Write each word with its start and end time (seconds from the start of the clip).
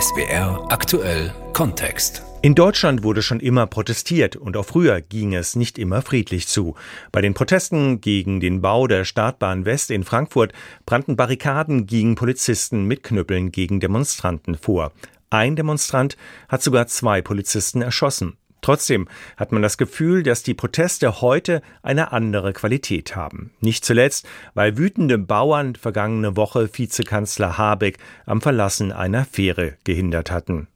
SBR 0.00 0.66
aktuell 0.70 1.32
Kontext. 1.52 2.22
In 2.42 2.54
Deutschland 2.54 3.02
wurde 3.02 3.22
schon 3.22 3.40
immer 3.40 3.66
protestiert 3.66 4.36
und 4.36 4.56
auch 4.56 4.64
früher 4.64 5.00
ging 5.00 5.34
es 5.34 5.56
nicht 5.56 5.78
immer 5.78 6.02
friedlich 6.02 6.48
zu. 6.48 6.74
Bei 7.12 7.20
den 7.20 7.34
Protesten 7.34 8.00
gegen 8.00 8.40
den 8.40 8.62
Bau 8.62 8.86
der 8.86 9.04
Startbahn 9.04 9.64
West 9.64 9.90
in 9.90 10.04
Frankfurt 10.04 10.52
brannten 10.86 11.16
Barrikaden 11.16 11.86
gegen 11.86 12.14
Polizisten 12.14 12.84
mit 12.84 13.02
Knüppeln 13.02 13.52
gegen 13.52 13.80
Demonstranten 13.80 14.56
vor. 14.56 14.92
Ein 15.28 15.56
Demonstrant 15.56 16.16
hat 16.48 16.62
sogar 16.62 16.86
zwei 16.86 17.20
Polizisten 17.22 17.82
erschossen. 17.82 18.36
Trotzdem 18.62 19.08
hat 19.36 19.52
man 19.52 19.62
das 19.62 19.78
Gefühl, 19.78 20.22
dass 20.22 20.42
die 20.42 20.54
Proteste 20.54 21.20
heute 21.20 21.62
eine 21.82 22.12
andere 22.12 22.52
Qualität 22.52 23.16
haben. 23.16 23.52
Nicht 23.60 23.84
zuletzt, 23.84 24.28
weil 24.54 24.76
wütende 24.76 25.18
Bauern 25.18 25.74
vergangene 25.76 26.36
Woche 26.36 26.68
Vizekanzler 26.72 27.58
Habeck 27.58 27.98
am 28.26 28.40
Verlassen 28.40 28.92
einer 28.92 29.24
Fähre 29.24 29.76
gehindert 29.84 30.30
hatten. 30.30 30.68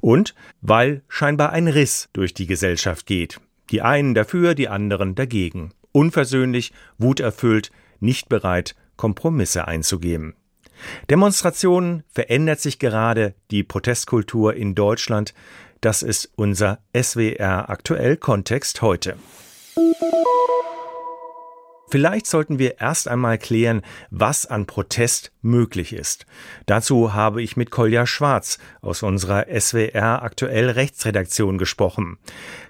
Und 0.00 0.34
weil 0.60 1.02
scheinbar 1.08 1.50
ein 1.50 1.68
Riss 1.68 2.08
durch 2.12 2.34
die 2.34 2.46
Gesellschaft 2.46 3.06
geht. 3.06 3.40
Die 3.70 3.82
einen 3.82 4.14
dafür, 4.14 4.54
die 4.54 4.68
anderen 4.68 5.14
dagegen. 5.14 5.72
Unversöhnlich, 5.92 6.72
wuterfüllt, 6.98 7.70
nicht 8.00 8.28
bereit, 8.28 8.76
Kompromisse 8.96 9.66
einzugehen. 9.66 10.34
Demonstrationen 11.10 12.02
verändert 12.08 12.60
sich 12.60 12.78
gerade 12.78 13.34
die 13.50 13.62
Protestkultur 13.62 14.54
in 14.54 14.74
Deutschland. 14.74 15.34
Das 15.82 16.04
ist 16.04 16.30
unser 16.36 16.78
SWR 16.96 17.68
aktuell 17.68 18.16
Kontext 18.16 18.82
heute. 18.82 19.16
Vielleicht 21.90 22.28
sollten 22.28 22.60
wir 22.60 22.80
erst 22.80 23.08
einmal 23.08 23.36
klären, 23.36 23.82
was 24.08 24.46
an 24.46 24.66
Protest 24.66 25.32
möglich 25.42 25.92
ist. 25.92 26.24
Dazu 26.66 27.14
habe 27.14 27.42
ich 27.42 27.56
mit 27.56 27.72
Kolja 27.72 28.06
Schwarz 28.06 28.58
aus 28.80 29.02
unserer 29.02 29.46
SWR 29.50 30.22
aktuell 30.22 30.70
Rechtsredaktion 30.70 31.58
gesprochen. 31.58 32.16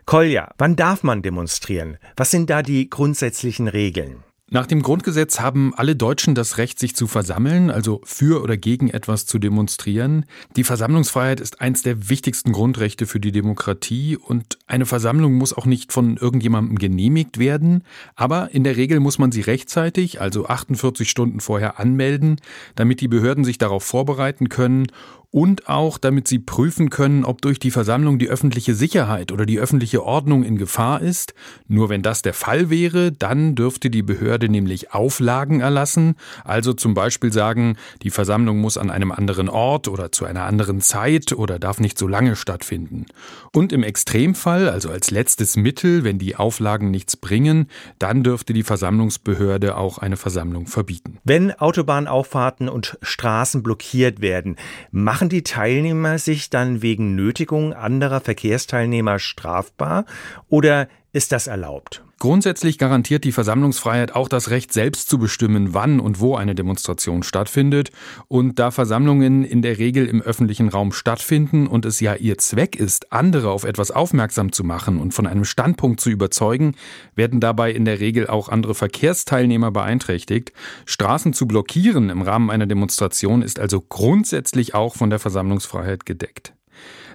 Kolja, 0.07 0.51
wann 0.57 0.75
darf 0.75 1.03
man 1.03 1.21
demonstrieren? 1.21 1.99
Was 2.17 2.31
sind 2.31 2.49
da 2.49 2.63
die 2.63 2.89
grundsätzlichen 2.89 3.69
Regeln? 3.69 4.25
Nach 4.55 4.67
dem 4.67 4.83
Grundgesetz 4.83 5.41
haben 5.41 5.72
alle 5.75 5.97
Deutschen 5.97 6.34
das 6.34 6.58
Recht, 6.58 6.78
sich 6.78 6.95
zu 6.95 7.06
versammeln, 7.06 7.70
also 7.70 8.03
für 8.05 8.42
oder 8.42 8.58
gegen 8.58 8.91
etwas 8.91 9.25
zu 9.25 9.39
demonstrieren. 9.39 10.27
Die 10.56 10.62
Versammlungsfreiheit 10.62 11.41
ist 11.41 11.62
eins 11.62 11.81
der 11.81 12.11
wichtigsten 12.11 12.53
Grundrechte 12.53 13.06
für 13.06 13.19
die 13.19 13.33
Demokratie 13.33 14.19
und 14.19 14.58
eine 14.67 14.84
Versammlung 14.84 15.33
muss 15.33 15.56
auch 15.56 15.64
nicht 15.64 15.91
von 15.91 16.19
irgendjemandem 16.19 16.77
genehmigt 16.77 17.39
werden, 17.39 17.83
aber 18.14 18.50
in 18.53 18.62
der 18.62 18.77
Regel 18.77 19.00
muss 19.00 19.19
man 19.19 19.33
sie 19.33 19.41
rechtzeitig, 19.41 20.20
also 20.20 20.47
48 20.47 21.08
Stunden 21.08 21.41
vorher 21.41 21.80
anmelden, 21.80 22.39
damit 22.75 23.00
die 23.00 23.08
Behörden 23.08 23.45
sich 23.45 23.56
darauf 23.56 23.84
vorbereiten 23.84 24.50
können 24.50 24.89
und 25.33 25.69
auch 25.69 25.99
damit 25.99 26.29
sie 26.29 26.39
prüfen 26.39 26.91
können, 26.91 27.25
ob 27.25 27.43
durch 27.43 27.59
die 27.59 27.71
Versammlung 27.73 28.19
die 28.19 28.29
öffentliche 28.29 28.75
Sicherheit 28.75 29.33
oder 29.33 29.47
die 29.47 29.59
öffentliche 29.59 30.05
Ordnung 30.05 30.45
in 30.45 30.59
Gefahr 30.59 31.01
ist. 31.01 31.35
Nur 31.67 31.89
wenn 31.89 32.03
das 32.03 32.23
der 32.23 32.35
Fall 32.35 32.71
wäre, 32.71 33.11
dann 33.11 33.55
dürfte 33.55 33.91
die 33.91 34.03
Behörde 34.03 34.49
nämlich 34.49 34.93
Auflagen 34.93 35.61
erlassen, 35.61 36.15
also 36.45 36.75
zum 36.75 36.95
Beispiel 36.95 37.33
sagen, 37.33 37.77
die 38.03 38.11
Versammlung 38.11 38.59
muss 38.59 38.77
an 38.77 38.91
einem 38.91 39.11
anderen 39.11 39.49
Ort 39.49 39.89
oder 39.89 40.13
zu 40.13 40.27
einer 40.27 40.45
anderen 40.45 40.83
Zeit 40.83 41.33
oder 41.33 41.59
darf 41.59 41.81
nicht 41.81 41.99
so 41.99 42.07
lange 42.07 42.37
stattfinden. 42.37 43.07
Und 43.55 43.73
im 43.73 43.83
Extremfall, 43.83 44.69
also 44.69 44.91
als 44.91 45.11
letztes 45.11 45.57
Mittel, 45.57 46.05
wenn 46.05 46.19
die 46.19 46.37
Auflagen 46.37 46.91
nichts 46.91 47.17
bringen, 47.17 47.69
dann 47.99 48.23
dürfte 48.23 48.53
die 48.53 48.63
Versammlungsbehörde 48.63 49.79
auch 49.79 49.97
eine 49.97 50.19
Versammlung 50.19 50.67
verbieten. 50.67 51.19
Wenn 51.25 51.53
Autobahnauffahrten 51.53 52.69
und 52.69 52.99
Straßen 53.01 53.63
blockiert 53.63 54.21
werden, 54.21 54.57
machen 54.91 55.22
Machen 55.23 55.28
die 55.28 55.45
Teilnehmer 55.45 56.19
sich 56.19 56.51
dann 56.51 56.83
wegen 56.83 57.15
Nötigung 57.15 57.75
anderer 57.75 58.20
Verkehrsteilnehmer 58.20 59.20
strafbar 59.20 60.05
oder 60.48 60.89
ist 61.12 61.31
das 61.31 61.47
erlaubt? 61.47 62.03
Grundsätzlich 62.23 62.78
garantiert 62.78 63.25
die 63.25 63.33
Versammlungsfreiheit 63.33 64.14
auch 64.14 64.29
das 64.29 64.51
Recht, 64.51 64.73
selbst 64.73 65.11
zu 65.11 65.19
bestimmen, 65.19 65.74
wann 65.74 65.98
und 65.98 66.20
wo 66.20 66.36
eine 66.36 66.55
Demonstration 66.55 67.24
stattfindet. 67.24 67.91
Und 68.29 68.61
da 68.61 68.70
Versammlungen 68.70 69.42
in 69.42 69.61
der 69.61 69.79
Regel 69.79 70.07
im 70.07 70.23
öffentlichen 70.23 70.69
Raum 70.69 70.92
stattfinden 70.92 71.67
und 71.67 71.85
es 71.85 71.98
ja 71.98 72.14
ihr 72.14 72.39
Zweck 72.39 72.77
ist, 72.77 73.13
andere 73.13 73.51
auf 73.51 73.64
etwas 73.64 73.91
aufmerksam 73.91 74.52
zu 74.52 74.63
machen 74.63 75.01
und 75.01 75.13
von 75.13 75.27
einem 75.27 75.45
Standpunkt 75.45 76.01
zu 76.01 76.11
überzeugen, 76.11 76.77
werden 77.17 77.41
dabei 77.41 77.73
in 77.73 77.85
der 77.85 77.98
Regel 77.98 78.29
auch 78.29 78.48
andere 78.48 78.77
Verkehrsteilnehmer 78.77 79.73
beeinträchtigt. 79.73 80.52
Straßen 80.86 81.33
zu 81.33 81.48
blockieren 81.48 82.08
im 82.08 82.23
Rahmen 82.23 82.51
einer 82.51 82.67
Demonstration 82.67 83.42
ist 83.42 83.58
also 83.58 83.80
grundsätzlich 83.80 84.77
auch 84.77 84.95
von 84.95 85.11
der 85.11 85.18
Versammlungsfreiheit 85.18 86.07
gedeckt. 86.07 86.55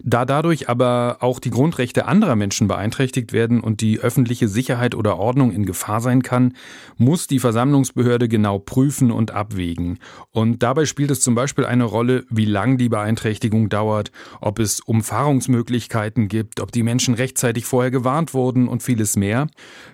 Da 0.04 0.26
dadurch 0.26 0.70
aber 0.70 1.18
auch 1.22 1.40
die 1.40 1.50
Grundrechte 1.50 2.06
anderer 2.06 2.36
Menschen 2.36 2.68
beeinträchtigt 2.68 3.34
werden 3.34 3.60
und 3.60 3.82
die 3.82 4.00
öffentliche 4.00 4.48
Sicherheit 4.48 4.96
oder 4.96 5.18
Ordnung 5.18 5.52
in 5.52 5.66
Gefahr 5.66 6.02
sein 6.02 6.22
kann, 6.22 6.54
muss 6.98 7.28
die 7.28 7.40
Versammlungsbehörde 7.40 8.28
genau 8.28 8.60
prüfen 8.60 9.12
und 9.12 9.32
abwägen. 9.32 10.00
Und 10.32 10.64
dabei 10.64 10.86
spielt 10.86 11.12
es 11.12 11.22
zum 11.22 11.36
Beispiel 11.36 11.66
eine 11.66 11.84
Rolle, 11.84 12.26
wie 12.30 12.46
lang 12.46 12.78
die 12.78 12.90
Beeinträchtigung 12.90 13.70
dauert, 13.70 14.12
ob 14.42 14.60
es 14.60 14.80
Umfahrungsmöglichkeiten 14.80 16.28
gibt, 16.28 16.60
ob 16.60 16.72
die 16.72 16.84
Menschen 16.84 17.14
rechtzeitig 17.14 17.66
vorher 17.66 17.92
gewarnt 17.92 18.34
wurden 18.34 18.68
und 18.68 18.84
vieles 18.84 19.16
mehr. 19.16 19.48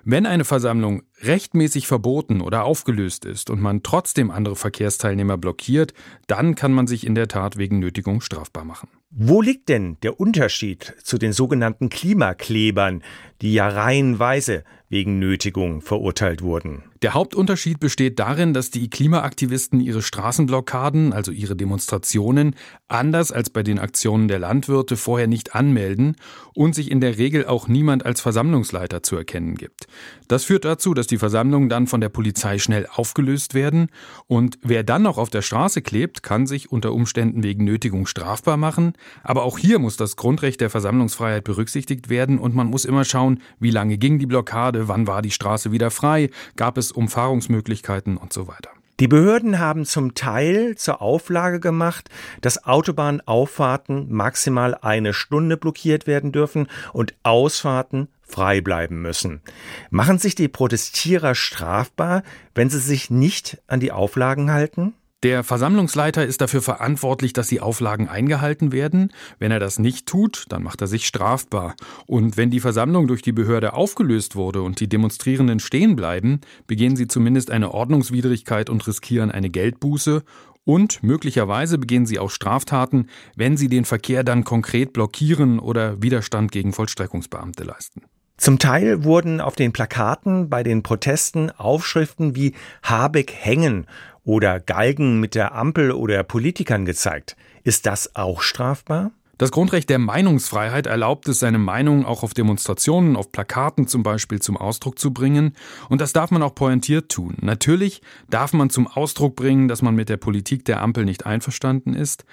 Wenn 0.04 0.26
eine 0.26 0.46
Versammlung 0.46 1.04
rechtmäßig 1.22 1.88
verboten 1.88 2.42
oder 2.42 2.66
aufgelöst 2.66 3.26
ist 3.26 3.50
und 3.50 3.62
man 3.62 3.84
trotzdem 3.84 4.32
andere 4.32 4.56
Verkehrsteilnehmer 4.56 5.38
blockiert, 5.38 5.94
dann 6.28 6.56
kann 6.56 6.74
man 6.74 6.88
sich 6.88 7.06
in 7.06 7.16
der 7.16 7.28
Tat 7.28 7.58
wegen 7.58 7.80
Nötigung 7.80 8.22
strafbar 8.22 8.66
machen. 8.66 8.90
Wo 9.16 9.44
liegt 9.44 9.70
denn 9.70 9.98
der 10.02 10.20
Unterschied 10.20 10.96
zu 11.04 11.20
den 11.20 11.34
sogenannten 11.34 11.90
Klimaklebern, 11.90 13.04
die 13.44 13.54
ja 13.54 13.68
reihenweise 13.68 14.64
wegen 14.94 15.20
Nötigung 15.20 15.82
verurteilt 15.82 16.44
wurden. 16.44 16.84
Der 17.02 17.14
Hauptunterschied 17.14 17.82
besteht 17.82 18.20
darin, 18.20 18.54
dass 18.54 18.70
die 18.70 18.90
Klimaaktivisten 18.90 19.82
ihre 19.82 20.02
Straßenblockaden, 20.02 21.12
also 21.12 21.32
ihre 21.34 21.58
Demonstrationen, 21.58 22.56
anders 22.88 23.34
als 23.34 23.50
bei 23.50 23.62
den 23.62 23.78
Aktionen 23.80 24.30
der 24.30 24.40
Landwirte 24.40 24.96
vorher 24.96 25.28
nicht 25.28 25.54
anmelden 25.54 26.16
und 26.54 26.76
sich 26.76 26.90
in 26.90 27.02
der 27.02 27.18
Regel 27.18 27.46
auch 27.46 27.68
niemand 27.68 28.06
als 28.06 28.22
Versammlungsleiter 28.22 29.04
zu 29.04 29.18
erkennen 29.18 29.56
gibt. 29.56 29.88
Das 30.30 30.46
führt 30.46 30.64
dazu, 30.64 30.94
dass 30.94 31.08
die 31.08 31.18
Versammlungen 31.18 31.68
dann 31.68 31.88
von 31.88 32.00
der 32.00 32.08
Polizei 32.08 32.58
schnell 32.58 32.88
aufgelöst 32.90 33.54
werden 33.54 33.90
und 34.28 34.60
wer 34.62 34.84
dann 34.84 35.02
noch 35.02 35.18
auf 35.18 35.30
der 35.30 35.42
Straße 35.42 35.82
klebt, 35.82 36.24
kann 36.24 36.46
sich 36.46 36.72
unter 36.72 36.94
Umständen 36.94 37.44
wegen 37.44 37.66
Nötigung 37.66 38.06
strafbar 38.06 38.56
machen, 38.56 38.94
aber 39.24 39.44
auch 39.44 39.58
hier 39.58 39.80
muss 39.80 39.98
das 39.98 40.16
Grundrecht 40.16 40.62
der 40.62 40.70
Versammlungsfreiheit 40.70 41.44
berücksichtigt 41.44 42.10
werden 42.10 42.38
und 42.38 42.56
man 42.56 42.68
muss 42.68 42.86
immer 42.86 43.04
schauen, 43.04 43.33
wie 43.60 43.72
lange 43.72 43.98
ging 43.98 44.20
die 44.20 44.26
Blockade, 44.26 44.88
wann 44.88 45.08
war 45.08 45.22
die 45.22 45.32
Straße 45.32 45.72
wieder 45.72 45.92
frei, 45.92 46.30
gab 46.56 46.78
es 46.78 46.92
Umfahrungsmöglichkeiten 46.92 48.18
und 48.18 48.34
so 48.34 48.48
weiter. 48.48 48.70
Die 49.00 49.08
Behörden 49.08 49.58
haben 49.60 49.86
zum 49.86 50.14
Teil 50.14 50.76
zur 50.76 51.02
Auflage 51.02 51.60
gemacht, 51.60 52.10
dass 52.42 52.64
Autobahnauffahrten 52.66 54.14
maximal 54.14 54.76
eine 54.76 55.14
Stunde 55.14 55.58
blockiert 55.58 56.06
werden 56.06 56.32
dürfen 56.32 56.68
und 56.94 57.16
Ausfahrten 57.24 58.08
frei 58.22 58.62
bleiben 58.62 59.02
müssen. 59.02 59.42
Machen 59.90 60.20
sich 60.20 60.36
die 60.36 60.48
Protestierer 60.48 61.34
strafbar, 61.34 62.24
wenn 62.54 62.70
sie 62.70 62.80
sich 62.80 63.10
nicht 63.10 63.62
an 63.68 63.80
die 63.80 63.92
Auflagen 63.92 64.52
halten? 64.52 64.94
Der 65.24 65.46
Versammlungsleiter 65.46 66.26
ist 66.26 66.42
dafür 66.42 66.62
verantwortlich, 66.62 67.32
dass 67.32 67.48
die 67.48 67.62
Auflagen 67.62 68.10
eingehalten 68.10 68.74
werden. 68.74 69.14
Wenn 69.40 69.52
er 69.54 69.60
das 69.62 69.80
nicht 69.80 70.06
tut, 70.06 70.44
dann 70.50 70.64
macht 70.64 70.82
er 70.82 70.88
sich 70.88 71.08
strafbar. 71.08 71.76
Und 72.06 72.36
wenn 72.36 72.52
die 72.52 72.60
Versammlung 72.60 73.08
durch 73.08 73.22
die 73.22 73.32
Behörde 73.32 73.74
aufgelöst 73.74 74.36
wurde 74.36 74.62
und 74.62 74.82
die 74.82 74.90
Demonstrierenden 74.90 75.62
stehen 75.62 75.96
bleiben, 75.96 76.42
begehen 76.68 76.98
sie 76.98 77.08
zumindest 77.08 77.52
eine 77.52 77.74
Ordnungswidrigkeit 77.74 78.70
und 78.70 78.86
riskieren 78.86 79.32
eine 79.32 79.50
Geldbuße. 79.50 80.24
Und 80.66 81.02
möglicherweise 81.04 81.78
begehen 81.78 82.06
sie 82.06 82.20
auch 82.20 82.30
Straftaten, 82.30 83.08
wenn 83.38 83.56
sie 83.56 83.70
den 83.70 83.86
Verkehr 83.86 84.26
dann 84.26 84.44
konkret 84.44 84.92
blockieren 84.92 85.60
oder 85.60 86.02
Widerstand 86.02 86.52
gegen 86.52 86.74
Vollstreckungsbeamte 86.74 87.64
leisten. 87.64 88.02
Zum 88.38 88.60
Teil 88.60 89.04
wurden 89.04 89.40
auf 89.40 89.56
den 89.56 89.72
Plakaten 89.72 90.50
bei 90.50 90.64
den 90.64 90.84
Protesten 90.84 91.52
Aufschriften 91.52 92.36
wie 92.36 92.54
Habeck 92.82 93.32
hängen 93.32 93.88
oder 94.24 94.60
Galgen 94.60 95.20
mit 95.20 95.36
der 95.36 95.54
Ampel 95.54 95.92
oder 95.92 96.24
Politikern 96.24 96.86
gezeigt. 96.86 97.36
Ist 97.64 97.86
das 97.86 98.16
auch 98.16 98.42
strafbar? 98.42 99.12
Das 99.40 99.50
Grundrecht 99.50 99.90
der 99.90 99.98
Meinungsfreiheit 99.98 100.86
erlaubt 100.86 101.28
es, 101.28 101.40
seine 101.40 101.58
Meinung 101.58 102.06
auch 102.06 102.22
auf 102.22 102.36
Demonstrationen, 102.36 103.16
auf 103.16 103.32
Plakaten 103.32 103.88
zum 103.88 104.04
Beispiel 104.04 104.40
zum 104.40 104.58
Ausdruck 104.58 105.00
zu 105.00 105.12
bringen. 105.12 105.54
Und 105.90 106.02
das 106.02 106.14
darf 106.14 106.30
man 106.30 106.44
auch 106.44 106.54
pointiert 106.54 107.10
tun. 107.10 107.38
Natürlich 107.42 108.04
darf 108.30 108.54
man 108.54 108.70
zum 108.70 108.86
Ausdruck 108.86 109.36
bringen, 109.36 109.68
dass 109.68 109.82
man 109.82 109.96
mit 109.96 110.10
der 110.10 110.18
Politik 110.18 110.66
der 110.66 110.82
Ampel 110.82 111.04
nicht 111.04 111.26
einverstanden 111.26 111.96
ist. 111.96 112.26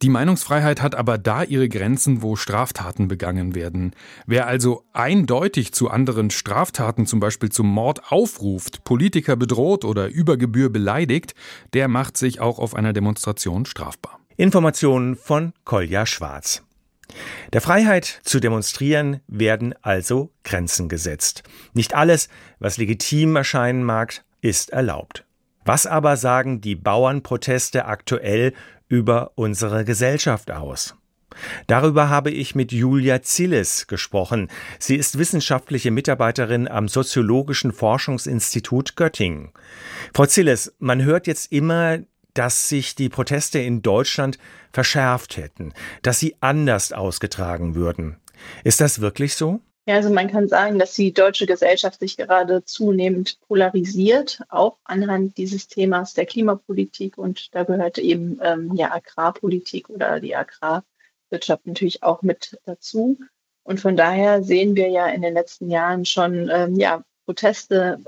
Die 0.00 0.08
Meinungsfreiheit 0.08 0.80
hat 0.80 0.94
aber 0.94 1.18
da 1.18 1.42
ihre 1.42 1.68
Grenzen, 1.68 2.22
wo 2.22 2.36
Straftaten 2.36 3.08
begangen 3.08 3.54
werden. 3.56 3.92
Wer 4.26 4.46
also 4.46 4.84
eindeutig 4.92 5.72
zu 5.72 5.90
anderen 5.90 6.30
Straftaten, 6.30 7.06
zum 7.06 7.18
Beispiel 7.18 7.48
zum 7.48 7.66
Mord 7.66 8.12
aufruft, 8.12 8.84
Politiker 8.84 9.34
bedroht 9.34 9.84
oder 9.84 10.08
über 10.08 10.36
Gebühr 10.36 10.70
beleidigt, 10.70 11.34
der 11.72 11.88
macht 11.88 12.16
sich 12.16 12.40
auch 12.40 12.58
auf 12.58 12.74
einer 12.74 12.92
Demonstration 12.92 13.66
strafbar. 13.66 14.23
Informationen 14.36 15.16
von 15.16 15.52
Kolja 15.64 16.06
Schwarz. 16.06 16.62
Der 17.52 17.60
Freiheit 17.60 18.20
zu 18.24 18.40
demonstrieren 18.40 19.20
werden 19.28 19.74
also 19.82 20.32
Grenzen 20.42 20.88
gesetzt. 20.88 21.42
Nicht 21.72 21.94
alles, 21.94 22.28
was 22.58 22.76
legitim 22.76 23.36
erscheinen 23.36 23.84
mag, 23.84 24.24
ist 24.40 24.70
erlaubt. 24.70 25.24
Was 25.64 25.86
aber 25.86 26.16
sagen 26.16 26.60
die 26.60 26.74
Bauernproteste 26.74 27.86
aktuell 27.86 28.52
über 28.88 29.32
unsere 29.36 29.84
Gesellschaft 29.84 30.50
aus? 30.50 30.94
Darüber 31.66 32.08
habe 32.08 32.30
ich 32.30 32.54
mit 32.54 32.72
Julia 32.72 33.22
Zilles 33.22 33.86
gesprochen. 33.86 34.48
Sie 34.78 34.96
ist 34.96 35.18
wissenschaftliche 35.18 35.90
Mitarbeiterin 35.90 36.68
am 36.68 36.88
Soziologischen 36.88 37.72
Forschungsinstitut 37.72 38.96
Göttingen. 38.96 39.52
Frau 40.12 40.26
Zilles, 40.26 40.74
man 40.78 41.02
hört 41.02 41.26
jetzt 41.26 41.50
immer, 41.50 41.98
dass 42.34 42.68
sich 42.68 42.94
die 42.94 43.08
Proteste 43.08 43.58
in 43.58 43.82
Deutschland 43.82 44.38
verschärft 44.72 45.36
hätten, 45.36 45.72
dass 46.02 46.20
sie 46.20 46.36
anders 46.40 46.92
ausgetragen 46.92 47.74
würden. 47.74 48.16
Ist 48.64 48.80
das 48.80 49.00
wirklich 49.00 49.34
so? 49.34 49.60
Ja, 49.86 49.96
also 49.96 50.10
man 50.10 50.30
kann 50.30 50.48
sagen, 50.48 50.78
dass 50.78 50.94
die 50.94 51.12
deutsche 51.12 51.46
Gesellschaft 51.46 52.00
sich 52.00 52.16
gerade 52.16 52.64
zunehmend 52.64 53.38
polarisiert, 53.46 54.40
auch 54.48 54.78
anhand 54.84 55.36
dieses 55.36 55.68
Themas 55.68 56.14
der 56.14 56.24
Klimapolitik. 56.24 57.18
Und 57.18 57.54
da 57.54 57.64
gehört 57.64 57.98
eben 57.98 58.38
ähm, 58.42 58.74
ja 58.74 58.92
Agrarpolitik 58.92 59.90
oder 59.90 60.20
die 60.20 60.34
Agrarwirtschaft 60.34 61.66
natürlich 61.66 62.02
auch 62.02 62.22
mit 62.22 62.58
dazu. 62.64 63.18
Und 63.62 63.78
von 63.78 63.94
daher 63.94 64.42
sehen 64.42 64.74
wir 64.74 64.88
ja 64.88 65.06
in 65.08 65.20
den 65.20 65.34
letzten 65.34 65.70
Jahren 65.70 66.06
schon 66.06 66.48
ähm, 66.50 66.76
ja, 66.76 67.02
Proteste 67.26 68.02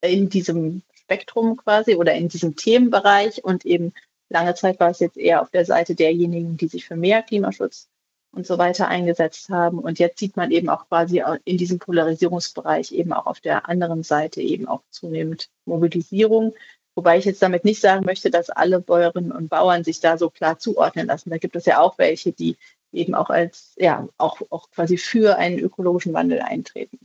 in 0.00 0.28
diesem 0.28 0.82
Spektrum 1.08 1.56
quasi 1.56 1.96
oder 1.96 2.12
in 2.12 2.28
diesem 2.28 2.54
Themenbereich. 2.54 3.42
Und 3.42 3.64
eben 3.64 3.94
lange 4.28 4.54
Zeit 4.54 4.78
war 4.78 4.90
es 4.90 5.00
jetzt 5.00 5.16
eher 5.16 5.40
auf 5.40 5.50
der 5.50 5.64
Seite 5.64 5.94
derjenigen, 5.94 6.58
die 6.58 6.68
sich 6.68 6.84
für 6.84 6.96
mehr 6.96 7.22
Klimaschutz 7.22 7.88
und 8.30 8.46
so 8.46 8.58
weiter 8.58 8.88
eingesetzt 8.88 9.48
haben. 9.48 9.78
Und 9.78 9.98
jetzt 9.98 10.18
sieht 10.18 10.36
man 10.36 10.50
eben 10.50 10.68
auch 10.68 10.86
quasi 10.88 11.22
in 11.44 11.56
diesem 11.56 11.78
Polarisierungsbereich 11.78 12.92
eben 12.92 13.14
auch 13.14 13.26
auf 13.26 13.40
der 13.40 13.68
anderen 13.68 14.02
Seite 14.02 14.42
eben 14.42 14.68
auch 14.68 14.82
zunehmend 14.90 15.48
Mobilisierung. 15.64 16.54
Wobei 16.94 17.16
ich 17.16 17.24
jetzt 17.24 17.40
damit 17.42 17.64
nicht 17.64 17.80
sagen 17.80 18.04
möchte, 18.04 18.30
dass 18.30 18.50
alle 18.50 18.80
Bäuerinnen 18.80 19.32
und 19.32 19.48
Bauern 19.48 19.84
sich 19.84 20.00
da 20.00 20.18
so 20.18 20.28
klar 20.28 20.58
zuordnen 20.58 21.06
lassen. 21.06 21.30
Da 21.30 21.38
gibt 21.38 21.56
es 21.56 21.64
ja 21.64 21.80
auch 21.80 21.96
welche, 21.96 22.32
die 22.32 22.56
eben 22.92 23.14
auch 23.14 23.30
als, 23.30 23.74
ja, 23.76 24.08
auch, 24.18 24.42
auch 24.50 24.70
quasi 24.70 24.98
für 24.98 25.36
einen 25.36 25.58
ökologischen 25.58 26.12
Wandel 26.12 26.40
eintreten. 26.40 26.98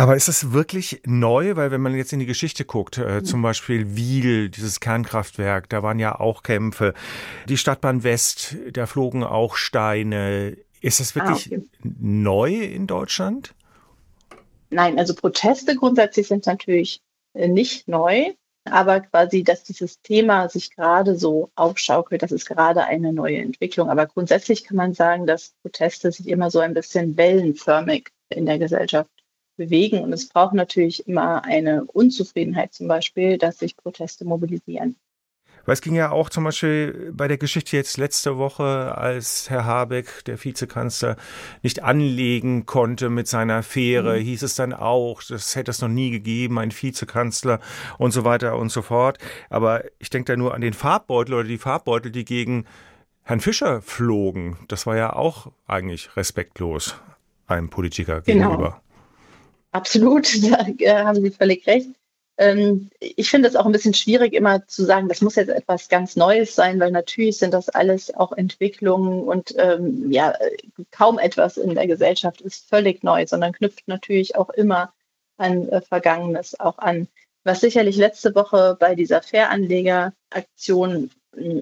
Aber 0.00 0.16
ist 0.16 0.28
es 0.28 0.54
wirklich 0.54 1.02
neu? 1.04 1.56
Weil 1.56 1.70
wenn 1.70 1.82
man 1.82 1.94
jetzt 1.94 2.14
in 2.14 2.20
die 2.20 2.26
Geschichte 2.26 2.64
guckt, 2.64 2.96
äh, 2.96 3.22
zum 3.22 3.42
Beispiel 3.42 3.96
Wiel, 3.96 4.48
dieses 4.48 4.80
Kernkraftwerk, 4.80 5.68
da 5.68 5.82
waren 5.82 5.98
ja 5.98 6.18
auch 6.18 6.42
Kämpfe. 6.42 6.94
Die 7.50 7.58
Stadtbahn 7.58 8.02
West, 8.02 8.56
da 8.72 8.86
flogen 8.86 9.24
auch 9.24 9.56
Steine. 9.56 10.56
Ist 10.80 11.00
es 11.00 11.14
wirklich 11.14 11.52
ah, 11.52 11.56
okay. 11.56 11.66
neu 11.82 12.54
in 12.54 12.86
Deutschland? 12.86 13.52
Nein, 14.70 14.98
also 14.98 15.14
Proteste 15.14 15.76
grundsätzlich 15.76 16.28
sind 16.28 16.46
natürlich 16.46 17.02
äh, 17.34 17.48
nicht 17.48 17.86
neu, 17.86 18.32
aber 18.64 19.00
quasi, 19.00 19.44
dass 19.44 19.64
dieses 19.64 20.00
Thema 20.00 20.48
sich 20.48 20.74
gerade 20.74 21.14
so 21.14 21.50
aufschaukelt, 21.56 22.22
das 22.22 22.32
ist 22.32 22.46
gerade 22.46 22.84
eine 22.84 23.12
neue 23.12 23.36
Entwicklung. 23.36 23.90
Aber 23.90 24.06
grundsätzlich 24.06 24.64
kann 24.64 24.78
man 24.78 24.94
sagen, 24.94 25.26
dass 25.26 25.52
Proteste 25.60 26.10
sich 26.10 26.26
immer 26.26 26.50
so 26.50 26.60
ein 26.60 26.72
bisschen 26.72 27.18
wellenförmig 27.18 28.08
in 28.30 28.46
der 28.46 28.58
Gesellschaft 28.58 29.10
bewegen. 29.60 30.00
Und 30.00 30.12
es 30.12 30.28
braucht 30.28 30.54
natürlich 30.54 31.06
immer 31.06 31.44
eine 31.44 31.84
Unzufriedenheit 31.84 32.72
zum 32.72 32.88
Beispiel, 32.88 33.36
dass 33.36 33.58
sich 33.58 33.76
Proteste 33.76 34.24
mobilisieren. 34.24 34.96
Weil 35.66 35.74
es 35.74 35.82
ging 35.82 35.94
ja 35.94 36.10
auch 36.10 36.30
zum 36.30 36.44
Beispiel 36.44 37.12
bei 37.14 37.28
der 37.28 37.36
Geschichte 37.36 37.76
jetzt 37.76 37.98
letzte 37.98 38.38
Woche, 38.38 38.96
als 38.96 39.50
Herr 39.50 39.66
Habeck, 39.66 40.24
der 40.24 40.42
Vizekanzler, 40.42 41.16
nicht 41.62 41.82
anlegen 41.82 42.64
konnte 42.64 43.10
mit 43.10 43.28
seiner 43.28 43.62
Fähre, 43.62 44.18
mhm. 44.18 44.22
hieß 44.22 44.42
es 44.42 44.54
dann 44.54 44.72
auch, 44.72 45.22
das 45.22 45.54
hätte 45.56 45.70
es 45.70 45.82
noch 45.82 45.88
nie 45.88 46.10
gegeben, 46.10 46.58
ein 46.58 46.72
Vizekanzler 46.72 47.60
und 47.98 48.12
so 48.12 48.24
weiter 48.24 48.56
und 48.56 48.72
so 48.72 48.80
fort. 48.80 49.18
Aber 49.50 49.84
ich 49.98 50.08
denke 50.08 50.32
da 50.32 50.36
nur 50.36 50.54
an 50.54 50.62
den 50.62 50.72
Farbbeutel 50.72 51.34
oder 51.34 51.44
die 51.44 51.58
Farbbeutel, 51.58 52.10
die 52.10 52.24
gegen 52.24 52.64
Herrn 53.22 53.40
Fischer 53.40 53.82
flogen. 53.82 54.56
Das 54.68 54.86
war 54.86 54.96
ja 54.96 55.12
auch 55.12 55.52
eigentlich 55.66 56.16
respektlos 56.16 56.96
einem 57.46 57.68
Politiker 57.68 58.22
genau. 58.22 58.48
gegenüber. 58.48 58.82
Absolut, 59.72 60.28
da 60.50 60.66
äh, 60.78 61.04
haben 61.04 61.22
Sie 61.22 61.30
völlig 61.30 61.66
recht. 61.66 61.88
Ähm, 62.38 62.90
ich 63.00 63.28
finde 63.28 63.48
es 63.48 63.56
auch 63.56 63.66
ein 63.66 63.72
bisschen 63.72 63.94
schwierig, 63.94 64.32
immer 64.32 64.66
zu 64.66 64.84
sagen, 64.84 65.08
das 65.08 65.20
muss 65.20 65.36
jetzt 65.36 65.50
etwas 65.50 65.88
ganz 65.88 66.16
Neues 66.16 66.54
sein, 66.54 66.80
weil 66.80 66.90
natürlich 66.90 67.38
sind 67.38 67.52
das 67.52 67.68
alles 67.68 68.14
auch 68.14 68.32
Entwicklungen 68.32 69.24
und 69.24 69.54
ähm, 69.58 70.10
ja, 70.10 70.34
kaum 70.90 71.18
etwas 71.18 71.58
in 71.58 71.74
der 71.74 71.86
Gesellschaft 71.86 72.40
ist 72.40 72.68
völlig 72.68 73.02
neu, 73.02 73.26
sondern 73.26 73.52
knüpft 73.52 73.86
natürlich 73.88 74.36
auch 74.36 74.50
immer 74.50 74.92
an 75.36 75.68
äh, 75.68 75.82
Vergangenes 75.82 76.58
auch 76.58 76.78
an. 76.78 77.08
Was 77.44 77.60
sicherlich 77.60 77.96
letzte 77.96 78.34
Woche 78.34 78.76
bei 78.78 78.94
dieser 78.94 79.22
Fairanlegeraktion 79.22 81.10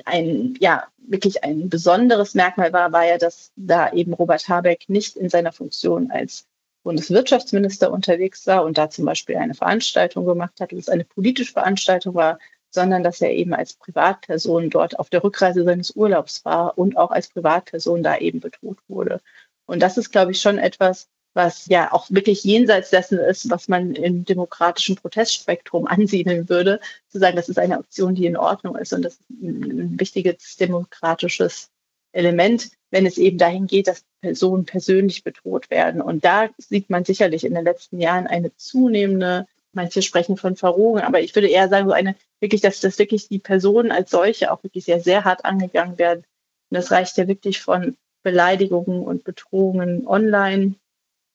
ein, 0.04 0.56
ja, 0.60 0.86
wirklich 0.98 1.44
ein 1.44 1.68
besonderes 1.68 2.34
Merkmal 2.34 2.72
war, 2.72 2.92
war 2.92 3.04
ja, 3.04 3.18
dass 3.18 3.52
da 3.56 3.92
eben 3.92 4.12
Robert 4.14 4.48
Habeck 4.48 4.88
nicht 4.88 5.16
in 5.16 5.28
seiner 5.28 5.52
Funktion 5.52 6.10
als 6.10 6.46
Bundeswirtschaftsminister 6.82 7.92
unterwegs 7.92 8.46
war 8.46 8.64
und 8.64 8.78
da 8.78 8.90
zum 8.90 9.04
Beispiel 9.04 9.36
eine 9.36 9.54
Veranstaltung 9.54 10.24
gemacht 10.24 10.60
hat, 10.60 10.72
dass 10.72 10.78
es 10.80 10.88
eine 10.88 11.04
politische 11.04 11.52
Veranstaltung 11.52 12.14
war, 12.14 12.38
sondern 12.70 13.02
dass 13.02 13.20
er 13.20 13.32
eben 13.32 13.54
als 13.54 13.74
Privatperson 13.74 14.70
dort 14.70 14.98
auf 14.98 15.10
der 15.10 15.24
Rückreise 15.24 15.64
seines 15.64 15.92
Urlaubs 15.96 16.44
war 16.44 16.76
und 16.78 16.96
auch 16.96 17.10
als 17.10 17.28
Privatperson 17.28 18.02
da 18.02 18.18
eben 18.18 18.40
bedroht 18.40 18.78
wurde. 18.88 19.20
Und 19.66 19.80
das 19.80 19.98
ist, 19.98 20.10
glaube 20.10 20.32
ich, 20.32 20.40
schon 20.40 20.58
etwas, 20.58 21.08
was 21.34 21.66
ja 21.66 21.92
auch 21.92 22.10
wirklich 22.10 22.42
jenseits 22.44 22.90
dessen 22.90 23.18
ist, 23.18 23.50
was 23.50 23.68
man 23.68 23.94
im 23.94 24.24
demokratischen 24.24 24.96
Protestspektrum 24.96 25.86
ansiedeln 25.88 26.48
würde, 26.48 26.80
zu 27.08 27.18
sagen, 27.18 27.36
das 27.36 27.48
ist 27.48 27.58
eine 27.58 27.78
Option, 27.78 28.14
die 28.14 28.26
in 28.26 28.36
Ordnung 28.36 28.76
ist 28.76 28.92
und 28.92 29.02
das 29.02 29.14
ist 29.14 29.30
ein 29.30 29.98
wichtiges 29.98 30.56
demokratisches 30.56 31.70
Element, 32.12 32.70
wenn 32.90 33.06
es 33.06 33.18
eben 33.18 33.38
dahin 33.38 33.66
geht, 33.66 33.86
dass 33.86 34.04
Personen 34.20 34.64
persönlich 34.64 35.22
bedroht 35.24 35.70
werden. 35.70 36.00
Und 36.00 36.24
da 36.24 36.48
sieht 36.58 36.90
man 36.90 37.04
sicherlich 37.04 37.44
in 37.44 37.54
den 37.54 37.64
letzten 37.64 38.00
Jahren 38.00 38.26
eine 38.26 38.54
zunehmende, 38.56 39.46
manche 39.72 40.02
sprechen 40.02 40.36
von 40.36 40.56
Verrohung, 40.56 41.00
aber 41.00 41.20
ich 41.20 41.34
würde 41.34 41.48
eher 41.48 41.68
sagen, 41.68 41.88
so 41.88 41.92
eine 41.92 42.16
wirklich, 42.40 42.60
dass 42.60 42.80
das 42.80 42.98
wirklich 42.98 43.28
die 43.28 43.38
Personen 43.38 43.92
als 43.92 44.10
solche 44.10 44.50
auch 44.52 44.62
wirklich 44.62 44.84
sehr, 44.84 45.00
sehr 45.00 45.24
hart 45.24 45.44
angegangen 45.44 45.98
werden. 45.98 46.24
Und 46.70 46.76
das 46.76 46.90
reicht 46.90 47.16
ja 47.16 47.28
wirklich 47.28 47.60
von 47.60 47.96
Beleidigungen 48.22 49.02
und 49.02 49.24
Bedrohungen 49.24 50.06
online 50.06 50.74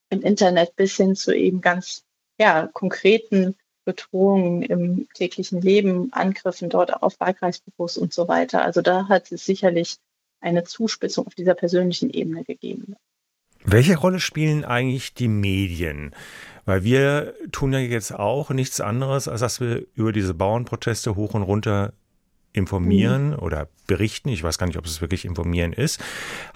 im 0.10 0.22
Internet 0.22 0.76
bis 0.76 0.96
hin 0.96 1.16
zu 1.16 1.36
eben 1.36 1.62
ganz 1.62 2.04
ja, 2.40 2.70
konkreten 2.74 3.56
Bedrohungen 3.86 4.62
im 4.62 5.08
täglichen 5.14 5.62
Leben, 5.62 6.12
Angriffen 6.14 6.70
dort 6.70 7.02
auf 7.04 7.20
Wahlkreisbüros 7.20 7.98
und 7.98 8.14
so 8.14 8.28
weiter. 8.28 8.64
Also 8.64 8.82
da 8.82 9.08
hat 9.10 9.32
es 9.32 9.46
sicherlich 9.46 9.98
eine 10.44 10.64
Zuspitzung 10.64 11.28
auf 11.28 11.36
dieser 11.36 11.56
persönlichen 11.56 12.10
Ebene 12.10 12.44
gegeben. 12.44 12.96
Welche 13.66 13.98
Rolle 13.98 14.20
spielen 14.20 14.66
eigentlich 14.66 15.14
die 15.14 15.30
Medien? 15.30 16.14
Weil 16.66 16.84
wir 16.84 17.34
tun 17.52 17.74
ja 17.74 17.80
jetzt 17.80 18.14
auch 18.14 18.50
nichts 18.50 18.82
anderes, 18.82 19.28
als 19.28 19.40
dass 19.40 19.62
wir 19.62 19.86
über 19.96 20.12
diese 20.12 20.34
Bauernproteste 20.34 21.16
hoch 21.16 21.34
und 21.34 21.44
runter 21.44 21.94
informieren 22.52 23.32
mhm. 23.32 23.40
oder 23.40 23.68
berichten. 23.88 24.30
Ich 24.30 24.44
weiß 24.44 24.58
gar 24.58 24.68
nicht, 24.68 24.78
ob 24.78 24.86
es 24.86 25.02
wirklich 25.02 25.26
informieren 25.26 25.74
ist. 25.74 26.00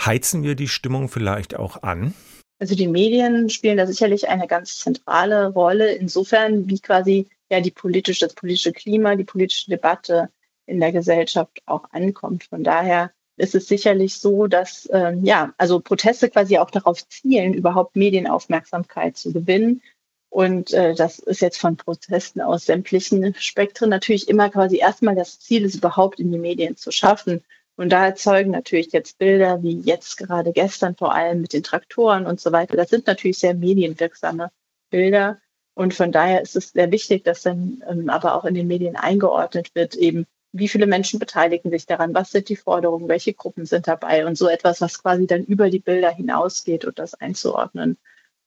Heizen 0.05 0.43
wir 0.43 0.55
die 0.55 0.67
Stimmung 0.67 1.09
vielleicht 1.09 1.55
auch 1.55 1.81
an? 1.81 2.13
Also 2.59 2.75
die 2.75 2.87
Medien 2.87 3.49
spielen 3.49 3.77
da 3.77 3.85
sicherlich 3.85 4.27
eine 4.29 4.47
ganz 4.47 4.79
zentrale 4.79 5.47
Rolle, 5.47 5.93
insofern 5.93 6.67
wie 6.69 6.79
quasi 6.79 7.27
ja 7.49 7.61
die 7.61 7.71
politische, 7.71 8.25
das 8.25 8.33
politische 8.33 8.73
Klima, 8.73 9.15
die 9.15 9.23
politische 9.23 9.69
Debatte 9.69 10.29
in 10.65 10.79
der 10.79 10.91
Gesellschaft 10.91 11.61
auch 11.65 11.85
ankommt. 11.91 12.45
Von 12.45 12.63
daher 12.63 13.11
ist 13.37 13.55
es 13.55 13.67
sicherlich 13.67 14.19
so, 14.19 14.47
dass 14.47 14.89
ähm, 14.91 15.23
ja, 15.23 15.53
also 15.57 15.79
Proteste 15.79 16.29
quasi 16.29 16.57
auch 16.57 16.71
darauf 16.71 17.07
zielen, 17.07 17.53
überhaupt 17.53 17.95
Medienaufmerksamkeit 17.95 19.15
zu 19.15 19.31
gewinnen. 19.31 19.81
Und 20.29 20.73
äh, 20.73 20.93
das 20.93 21.19
ist 21.19 21.41
jetzt 21.41 21.59
von 21.59 21.77
Protesten 21.77 22.41
aus 22.41 22.65
sämtlichen 22.65 23.33
Spektren 23.35 23.89
natürlich 23.89 24.27
immer 24.27 24.49
quasi 24.49 24.77
erstmal 24.77 25.15
das 25.15 25.39
Ziel, 25.39 25.65
es 25.65 25.75
überhaupt 25.75 26.19
in 26.19 26.31
die 26.31 26.37
Medien 26.37 26.75
zu 26.75 26.91
schaffen. 26.91 27.43
Und 27.77 27.89
da 27.91 28.07
erzeugen 28.07 28.51
natürlich 28.51 28.91
jetzt 28.91 29.19
Bilder, 29.19 29.61
wie 29.61 29.79
jetzt 29.79 30.17
gerade 30.17 30.51
gestern 30.51 30.95
vor 30.95 31.13
allem 31.13 31.41
mit 31.41 31.53
den 31.53 31.63
Traktoren 31.63 32.25
und 32.25 32.41
so 32.41 32.51
weiter. 32.51 32.75
Das 32.75 32.89
sind 32.89 33.05
natürlich 33.05 33.37
sehr 33.37 33.53
medienwirksame 33.53 34.51
Bilder. 34.89 35.39
Und 35.75 35.93
von 35.93 36.11
daher 36.11 36.41
ist 36.41 36.55
es 36.55 36.71
sehr 36.71 36.91
wichtig, 36.91 37.23
dass 37.23 37.43
dann 37.43 37.83
ähm, 37.87 38.09
aber 38.09 38.33
auch 38.33 38.45
in 38.45 38.55
den 38.55 38.67
Medien 38.67 38.95
eingeordnet 38.95 39.75
wird, 39.75 39.93
eben 39.93 40.25
wie 40.57 40.67
viele 40.67 40.87
Menschen 40.87 41.19
beteiligen 41.19 41.71
sich 41.71 41.85
daran, 41.85 42.13
was 42.13 42.31
sind 42.31 42.49
die 42.49 42.55
Forderungen, 42.55 43.07
welche 43.07 43.33
Gruppen 43.33 43.65
sind 43.65 43.87
dabei? 43.87 44.25
Und 44.25 44.37
so 44.37 44.47
etwas, 44.47 44.81
was 44.81 45.01
quasi 45.01 45.27
dann 45.27 45.43
über 45.43 45.69
die 45.69 45.79
Bilder 45.79 46.11
hinausgeht 46.11 46.85
und 46.85 46.99
das 46.99 47.13
einzuordnen. 47.13 47.97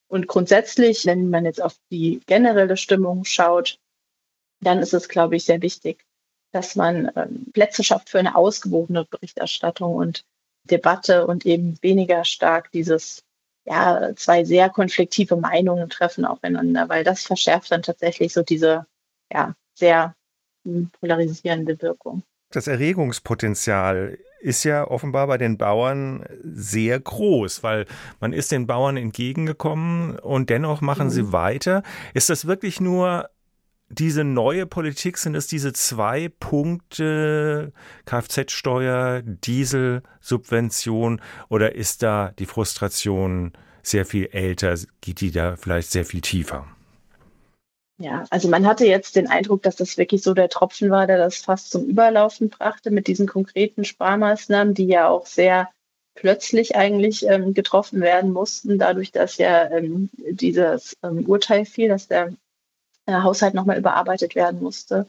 Und 0.08 0.26
grundsätzlich, 0.26 1.06
wenn 1.06 1.30
man 1.30 1.44
jetzt 1.44 1.62
auf 1.62 1.76
die 1.90 2.20
generelle 2.26 2.76
Stimmung 2.76 3.24
schaut, 3.24 3.78
dann 4.60 4.80
ist 4.80 4.92
es, 4.92 5.08
glaube 5.08 5.36
ich, 5.36 5.44
sehr 5.44 5.62
wichtig, 5.62 6.04
dass 6.52 6.76
man 6.76 7.10
ähm, 7.16 7.46
Plätze 7.52 7.84
schafft 7.84 8.10
für 8.10 8.18
eine 8.18 8.34
ausgewogene 8.34 9.04
Berichterstattung 9.04 9.94
und 9.94 10.24
Debatte 10.64 11.26
und 11.26 11.46
eben 11.46 11.78
weniger 11.80 12.24
stark 12.24 12.70
dieses, 12.72 13.22
ja, 13.64 14.14
zwei 14.16 14.44
sehr 14.44 14.68
konfliktive 14.68 15.36
Meinungen 15.36 15.88
treffen 15.88 16.24
aufeinander, 16.24 16.88
weil 16.88 17.04
das 17.04 17.22
verschärft 17.22 17.70
dann 17.70 17.82
tatsächlich 17.82 18.32
so 18.32 18.42
diese, 18.42 18.86
ja, 19.32 19.54
sehr 19.74 20.14
polarisierende 21.00 21.80
Wirkung. 21.80 22.22
Das 22.50 22.66
Erregungspotenzial 22.66 24.18
ist 24.40 24.64
ja 24.64 24.86
offenbar 24.86 25.26
bei 25.26 25.38
den 25.38 25.58
Bauern 25.58 26.24
sehr 26.42 26.98
groß, 26.98 27.62
weil 27.62 27.86
man 28.20 28.32
ist 28.32 28.50
den 28.50 28.66
Bauern 28.66 28.96
entgegengekommen 28.96 30.18
und 30.18 30.50
dennoch 30.50 30.80
machen 30.80 31.06
mhm. 31.06 31.10
sie 31.10 31.32
weiter. 31.32 31.82
Ist 32.14 32.30
das 32.30 32.46
wirklich 32.46 32.80
nur 32.80 33.28
diese 33.90 34.24
neue 34.24 34.66
Politik, 34.66 35.18
sind 35.18 35.34
es 35.34 35.46
diese 35.46 35.72
zwei 35.72 36.28
Punkte 36.28 37.72
Kfz-Steuer, 38.06 39.22
Dieselsubvention 39.22 41.20
oder 41.48 41.74
ist 41.74 42.02
da 42.02 42.32
die 42.38 42.46
Frustration 42.46 43.52
sehr 43.82 44.06
viel 44.06 44.26
älter, 44.32 44.76
geht 45.00 45.20
die 45.20 45.32
da 45.32 45.56
vielleicht 45.56 45.90
sehr 45.90 46.04
viel 46.04 46.20
tiefer? 46.20 46.66
Ja, 48.00 48.24
also 48.30 48.48
man 48.48 48.66
hatte 48.66 48.86
jetzt 48.86 49.14
den 49.14 49.28
Eindruck, 49.28 49.62
dass 49.62 49.76
das 49.76 49.98
wirklich 49.98 50.22
so 50.22 50.32
der 50.32 50.48
Tropfen 50.48 50.90
war, 50.90 51.06
der 51.06 51.18
das 51.18 51.36
fast 51.36 51.70
zum 51.70 51.84
Überlaufen 51.84 52.48
brachte 52.48 52.90
mit 52.90 53.06
diesen 53.06 53.26
konkreten 53.26 53.84
Sparmaßnahmen, 53.84 54.72
die 54.72 54.86
ja 54.86 55.08
auch 55.08 55.26
sehr 55.26 55.68
plötzlich 56.14 56.76
eigentlich 56.76 57.26
ähm, 57.26 57.52
getroffen 57.52 58.00
werden 58.00 58.32
mussten, 58.32 58.78
dadurch, 58.78 59.12
dass 59.12 59.36
ja 59.36 59.70
ähm, 59.70 60.08
dieses 60.16 60.96
ähm, 61.02 61.28
Urteil 61.28 61.66
fiel, 61.66 61.88
dass 61.88 62.08
der 62.08 62.32
äh, 63.04 63.12
Haushalt 63.12 63.52
nochmal 63.52 63.78
überarbeitet 63.78 64.34
werden 64.34 64.62
musste. 64.62 65.06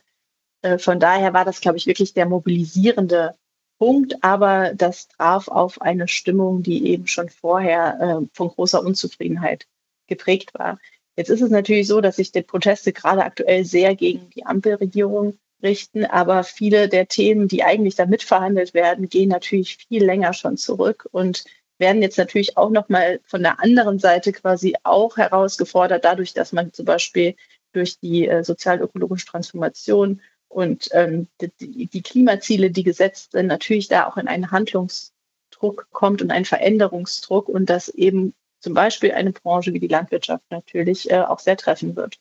Äh, 0.62 0.78
von 0.78 1.00
daher 1.00 1.34
war 1.34 1.46
das, 1.46 1.62
glaube 1.62 1.78
ich, 1.78 1.88
wirklich 1.88 2.14
der 2.14 2.26
mobilisierende 2.26 3.36
Punkt, 3.78 4.22
aber 4.22 4.74
das 4.76 5.08
traf 5.08 5.48
auf 5.48 5.82
eine 5.82 6.10
Stimmung, 6.10 6.62
die 6.62 6.88
eben 6.88 7.08
schon 7.08 7.30
vorher 7.30 8.00
äh, 8.02 8.28
von 8.34 8.50
großer 8.50 8.84
Unzufriedenheit 8.84 9.66
geprägt 10.08 10.54
war. 10.54 10.78
Jetzt 11.22 11.30
ist 11.30 11.42
es 11.42 11.52
natürlich 11.52 11.86
so, 11.86 12.02
dass 12.02 12.16
sich 12.16 12.32
die 12.32 12.42
Proteste 12.42 12.94
gerade 12.94 13.24
aktuell 13.24 13.64
sehr 13.64 13.96
gegen 13.96 14.32
die 14.32 14.44
Ampelregierung 14.44 15.38
richten, 15.62 16.04
aber 16.04 16.44
viele 16.44 16.90
der 16.90 17.08
Themen, 17.08 17.48
die 17.48 17.64
eigentlich 17.64 17.94
da 17.94 18.08
mitverhandelt 18.08 18.74
werden, 18.74 19.08
gehen 19.08 19.30
natürlich 19.30 19.78
viel 19.88 20.04
länger 20.04 20.34
schon 20.34 20.58
zurück 20.58 21.08
und 21.12 21.44
werden 21.78 22.02
jetzt 22.02 22.18
natürlich 22.18 22.58
auch 22.58 22.72
nochmal 22.72 23.20
von 23.24 23.44
der 23.44 23.60
anderen 23.60 24.00
Seite 24.00 24.32
quasi 24.32 24.74
auch 24.82 25.18
herausgefordert, 25.18 26.04
dadurch, 26.04 26.34
dass 26.34 26.54
man 26.54 26.74
zum 26.74 26.86
Beispiel 26.86 27.36
durch 27.72 28.00
die 28.00 28.28
äh, 28.28 28.44
sozial-ökologische 28.44 29.28
Transformation 29.28 30.22
und 30.48 30.90
ähm, 30.92 31.28
die, 31.40 31.86
die, 31.86 32.02
Klimaziele, 32.02 32.72
die 32.72 32.82
gesetzt 32.82 33.34
sind, 33.34 33.46
natürlich 33.46 33.90
da 33.90 34.08
auch 34.08 34.18
in 34.18 34.28
einen 34.28 34.50
Handlungsdruck 34.50 35.86
kommt 35.92 36.24
und 36.24 36.32
einen 36.32 36.46
Veränderungsdruck 36.46 37.48
und 37.48 37.70
das 37.70 37.90
eben 37.90 38.34
zum 38.62 38.74
Beispiel 38.74 39.12
eine 39.12 39.32
Branche 39.32 39.74
wie 39.74 39.80
die 39.80 39.88
Landwirtschaft 39.88 40.46
natürlich 40.50 41.12
äh, 41.12 41.20
auch 41.20 41.40
sehr 41.40 41.58
treffen 41.58 41.96
wird. 41.96 42.18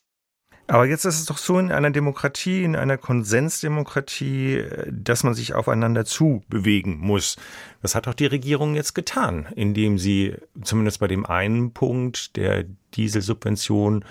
Aber 0.67 0.87
jetzt 0.87 1.05
ist 1.05 1.19
es 1.19 1.27
doch 1.27 1.39
so 1.39 1.59
in 1.59 1.73
einer 1.73 1.91
Demokratie, 1.91 2.63
in 2.63 2.77
einer 2.77 2.97
Konsensdemokratie, 2.97 4.59
äh, 4.59 4.87
dass 4.91 5.25
man 5.25 5.35
sich 5.35 5.55
aufeinander 5.55 6.05
zubewegen 6.05 6.99
muss. 6.99 7.37
Das 7.83 7.95
hat 7.95 8.07
doch 8.07 8.15
die 8.15 8.27
Regierung 8.27 8.75
jetzt 8.75 8.95
getan, 8.95 9.49
indem 9.57 9.99
sie 9.99 10.37
zumindest 10.63 11.01
bei 11.01 11.09
dem 11.09 11.27
einen 11.27 11.73
Punkt 11.73 12.37
der 12.37 12.65
Dieselsubvention 12.95 14.05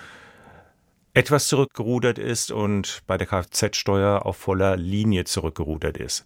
etwas 1.14 1.48
zurückgerudert 1.48 2.18
ist 2.18 2.52
und 2.52 3.02
bei 3.06 3.16
der 3.16 3.26
Kfz-Steuer 3.26 4.24
auf 4.26 4.36
voller 4.36 4.76
Linie 4.76 5.24
zurückgerudert 5.24 5.96
ist. 5.96 6.24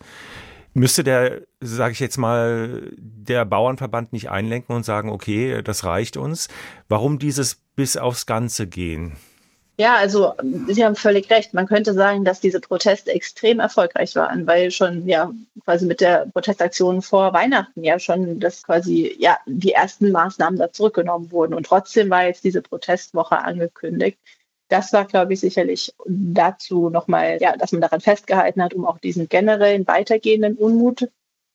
Müsste 0.74 1.04
der, 1.04 1.42
sage 1.60 1.92
ich 1.92 2.00
jetzt 2.00 2.18
mal, 2.18 2.90
der 2.98 3.44
Bauernverband 3.44 4.12
nicht 4.12 4.30
einlenken 4.30 4.74
und 4.74 4.84
sagen, 4.84 5.08
okay, 5.08 5.62
das 5.62 5.84
reicht 5.84 6.16
uns? 6.16 6.48
Warum 6.88 7.20
dieses 7.20 7.60
bis 7.76 7.96
aufs 7.96 8.26
Ganze 8.26 8.66
gehen? 8.66 9.16
Ja, 9.76 9.96
also 9.96 10.34
Sie 10.68 10.84
haben 10.84 10.94
völlig 10.94 11.28
recht. 11.30 11.52
Man 11.52 11.66
könnte 11.66 11.94
sagen, 11.94 12.24
dass 12.24 12.40
diese 12.40 12.60
Proteste 12.60 13.10
extrem 13.10 13.58
erfolgreich 13.58 14.14
waren, 14.14 14.46
weil 14.46 14.70
schon 14.70 15.06
ja 15.08 15.32
quasi 15.64 15.86
mit 15.86 16.00
der 16.00 16.26
Protestaktion 16.32 17.02
vor 17.02 17.32
Weihnachten 17.32 17.82
ja 17.82 17.98
schon 17.98 18.38
das 18.38 18.62
quasi 18.62 19.16
ja 19.18 19.36
die 19.46 19.72
ersten 19.72 20.12
Maßnahmen 20.12 20.58
da 20.60 20.70
zurückgenommen 20.72 21.32
wurden 21.32 21.54
und 21.54 21.66
trotzdem 21.66 22.08
war 22.08 22.24
jetzt 22.26 22.44
diese 22.44 22.62
Protestwoche 22.62 23.38
angekündigt 23.38 24.18
das 24.68 24.92
war, 24.92 25.04
glaube 25.06 25.35
ich, 25.35 25.40
sicherlich 25.40 25.94
dazu 26.06 26.88
nochmal, 26.90 27.38
ja, 27.40 27.56
dass 27.56 27.73
man 27.73 27.80
daran 27.80 28.00
festgehalten 28.00 28.62
hat, 28.62 28.75
um 28.75 28.87
auch 28.87 28.99
diesen 28.99 29.28
generellen 29.28 29.87
weitergehenden 29.87 30.56
Unmut 30.56 31.09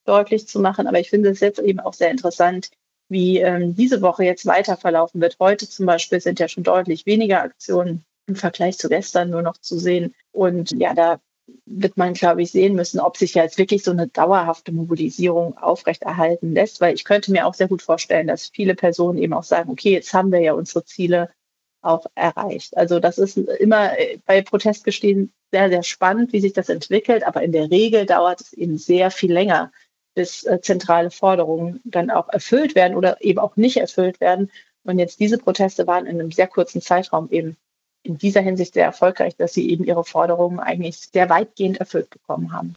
deutlich 0.05 0.47
zu 0.47 0.59
machen. 0.59 0.87
Aber 0.87 0.99
ich 0.99 1.09
finde 1.09 1.29
es 1.29 1.39
jetzt 1.39 1.59
eben 1.59 1.79
auch 1.79 1.93
sehr 1.93 2.11
interessant, 2.11 2.69
wie 3.09 3.39
ähm, 3.39 3.75
diese 3.75 4.01
Woche 4.01 4.23
jetzt 4.23 4.45
weiter 4.45 4.77
verlaufen 4.77 5.21
wird. 5.21 5.37
Heute 5.39 5.67
zum 5.67 5.85
Beispiel 5.85 6.21
sind 6.21 6.39
ja 6.39 6.47
schon 6.47 6.63
deutlich 6.63 7.05
weniger 7.05 7.41
Aktionen 7.41 8.05
im 8.27 8.35
Vergleich 8.35 8.77
zu 8.77 8.87
gestern 8.87 9.31
nur 9.31 9.41
noch 9.41 9.57
zu 9.57 9.79
sehen. 9.79 10.13
Und 10.31 10.71
ja, 10.71 10.93
da 10.93 11.19
wird 11.65 11.97
man, 11.97 12.13
glaube 12.13 12.43
ich, 12.43 12.51
sehen 12.51 12.75
müssen, 12.75 12.99
ob 12.99 13.17
sich 13.17 13.33
jetzt 13.33 13.57
wirklich 13.57 13.83
so 13.83 13.89
eine 13.89 14.07
dauerhafte 14.07 14.71
Mobilisierung 14.71 15.57
aufrechterhalten 15.57 16.53
lässt, 16.53 16.79
weil 16.79 16.93
ich 16.93 17.03
könnte 17.03 17.31
mir 17.31 17.47
auch 17.47 17.55
sehr 17.55 17.67
gut 17.67 17.81
vorstellen, 17.81 18.27
dass 18.27 18.49
viele 18.49 18.75
Personen 18.75 19.17
eben 19.17 19.33
auch 19.33 19.43
sagen, 19.43 19.71
okay, 19.71 19.91
jetzt 19.91 20.13
haben 20.13 20.31
wir 20.31 20.39
ja 20.39 20.53
unsere 20.53 20.85
Ziele 20.85 21.31
auch 21.81 22.05
erreicht. 22.15 22.75
Also 22.77 22.99
das 22.99 23.17
ist 23.17 23.37
immer 23.37 23.91
bei 24.25 24.41
Protestgestehen 24.41 25.31
sehr, 25.51 25.69
sehr 25.69 25.83
spannend, 25.83 26.33
wie 26.33 26.41
sich 26.41 26.53
das 26.53 26.69
entwickelt, 26.69 27.23
aber 27.25 27.41
in 27.41 27.51
der 27.51 27.71
Regel 27.71 28.05
dauert 28.05 28.41
es 28.41 28.53
eben 28.53 28.77
sehr 28.77 29.11
viel 29.11 29.31
länger, 29.31 29.71
bis 30.13 30.43
äh, 30.43 30.61
zentrale 30.61 31.11
Forderungen 31.11 31.79
dann 31.85 32.09
auch 32.09 32.29
erfüllt 32.29 32.75
werden 32.75 32.95
oder 32.97 33.17
eben 33.21 33.39
auch 33.39 33.55
nicht 33.55 33.77
erfüllt 33.77 34.19
werden. 34.19 34.51
Und 34.83 34.99
jetzt 34.99 35.19
diese 35.19 35.37
Proteste 35.37 35.87
waren 35.87 36.05
in 36.05 36.19
einem 36.19 36.31
sehr 36.31 36.47
kurzen 36.47 36.81
Zeitraum 36.81 37.29
eben 37.31 37.57
in 38.03 38.17
dieser 38.17 38.41
Hinsicht 38.41 38.73
sehr 38.73 38.85
erfolgreich, 38.85 39.35
dass 39.35 39.53
sie 39.53 39.69
eben 39.69 39.83
ihre 39.83 40.05
Forderungen 40.05 40.59
eigentlich 40.59 40.97
sehr 40.97 41.29
weitgehend 41.29 41.79
erfüllt 41.79 42.09
bekommen 42.09 42.53
haben. 42.53 42.75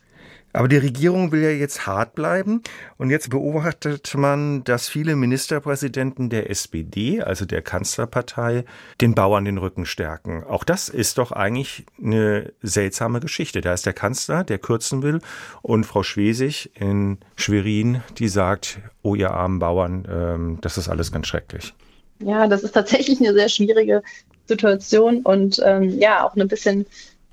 Aber 0.52 0.68
die 0.68 0.76
Regierung 0.76 1.32
will 1.32 1.42
ja 1.42 1.50
jetzt 1.50 1.86
hart 1.86 2.14
bleiben. 2.14 2.62
Und 2.98 3.10
jetzt 3.10 3.30
beobachtet 3.30 4.14
man, 4.14 4.64
dass 4.64 4.88
viele 4.88 5.16
Ministerpräsidenten 5.16 6.30
der 6.30 6.50
SPD, 6.50 7.22
also 7.22 7.44
der 7.44 7.62
Kanzlerpartei, 7.62 8.64
den 9.00 9.14
Bauern 9.14 9.44
den 9.44 9.58
Rücken 9.58 9.86
stärken. 9.86 10.44
Auch 10.44 10.64
das 10.64 10.88
ist 10.88 11.18
doch 11.18 11.32
eigentlich 11.32 11.86
eine 12.02 12.52
seltsame 12.62 13.20
Geschichte. 13.20 13.60
Da 13.60 13.72
ist 13.72 13.86
der 13.86 13.94
Kanzler, 13.94 14.44
der 14.44 14.58
kürzen 14.58 15.02
will, 15.02 15.20
und 15.62 15.84
Frau 15.84 16.02
Schwesig 16.02 16.70
in 16.74 17.18
Schwerin, 17.36 18.02
die 18.18 18.28
sagt, 18.28 18.78
oh 19.02 19.14
ihr 19.14 19.30
armen 19.30 19.58
Bauern, 19.58 20.06
ähm, 20.10 20.58
das 20.60 20.78
ist 20.78 20.88
alles 20.88 21.12
ganz 21.12 21.26
schrecklich. 21.26 21.74
Ja, 22.18 22.46
das 22.46 22.62
ist 22.62 22.72
tatsächlich 22.72 23.20
eine 23.20 23.32
sehr 23.32 23.48
schwierige 23.48 24.02
Situation 24.46 25.22
und 25.22 25.60
ähm, 25.64 25.98
ja, 25.98 26.24
auch 26.24 26.36
ein 26.36 26.48
bisschen 26.48 26.86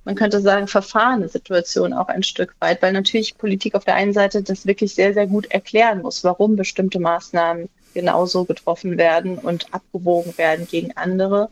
man 0.05 0.15
könnte 0.15 0.41
sagen, 0.41 0.67
verfahrene 0.67 1.27
Situation 1.27 1.93
auch 1.93 2.07
ein 2.07 2.23
Stück 2.23 2.55
weit, 2.59 2.81
weil 2.81 2.93
natürlich 2.93 3.37
Politik 3.37 3.75
auf 3.75 3.85
der 3.85 3.95
einen 3.95 4.13
Seite 4.13 4.41
das 4.41 4.65
wirklich 4.65 4.95
sehr, 4.95 5.13
sehr 5.13 5.27
gut 5.27 5.51
erklären 5.51 6.01
muss, 6.01 6.23
warum 6.23 6.55
bestimmte 6.55 6.99
Maßnahmen 6.99 7.69
genauso 7.93 8.45
getroffen 8.45 8.97
werden 8.97 9.37
und 9.37 9.73
abgewogen 9.73 10.37
werden 10.37 10.67
gegen 10.67 10.95
andere. 10.95 11.49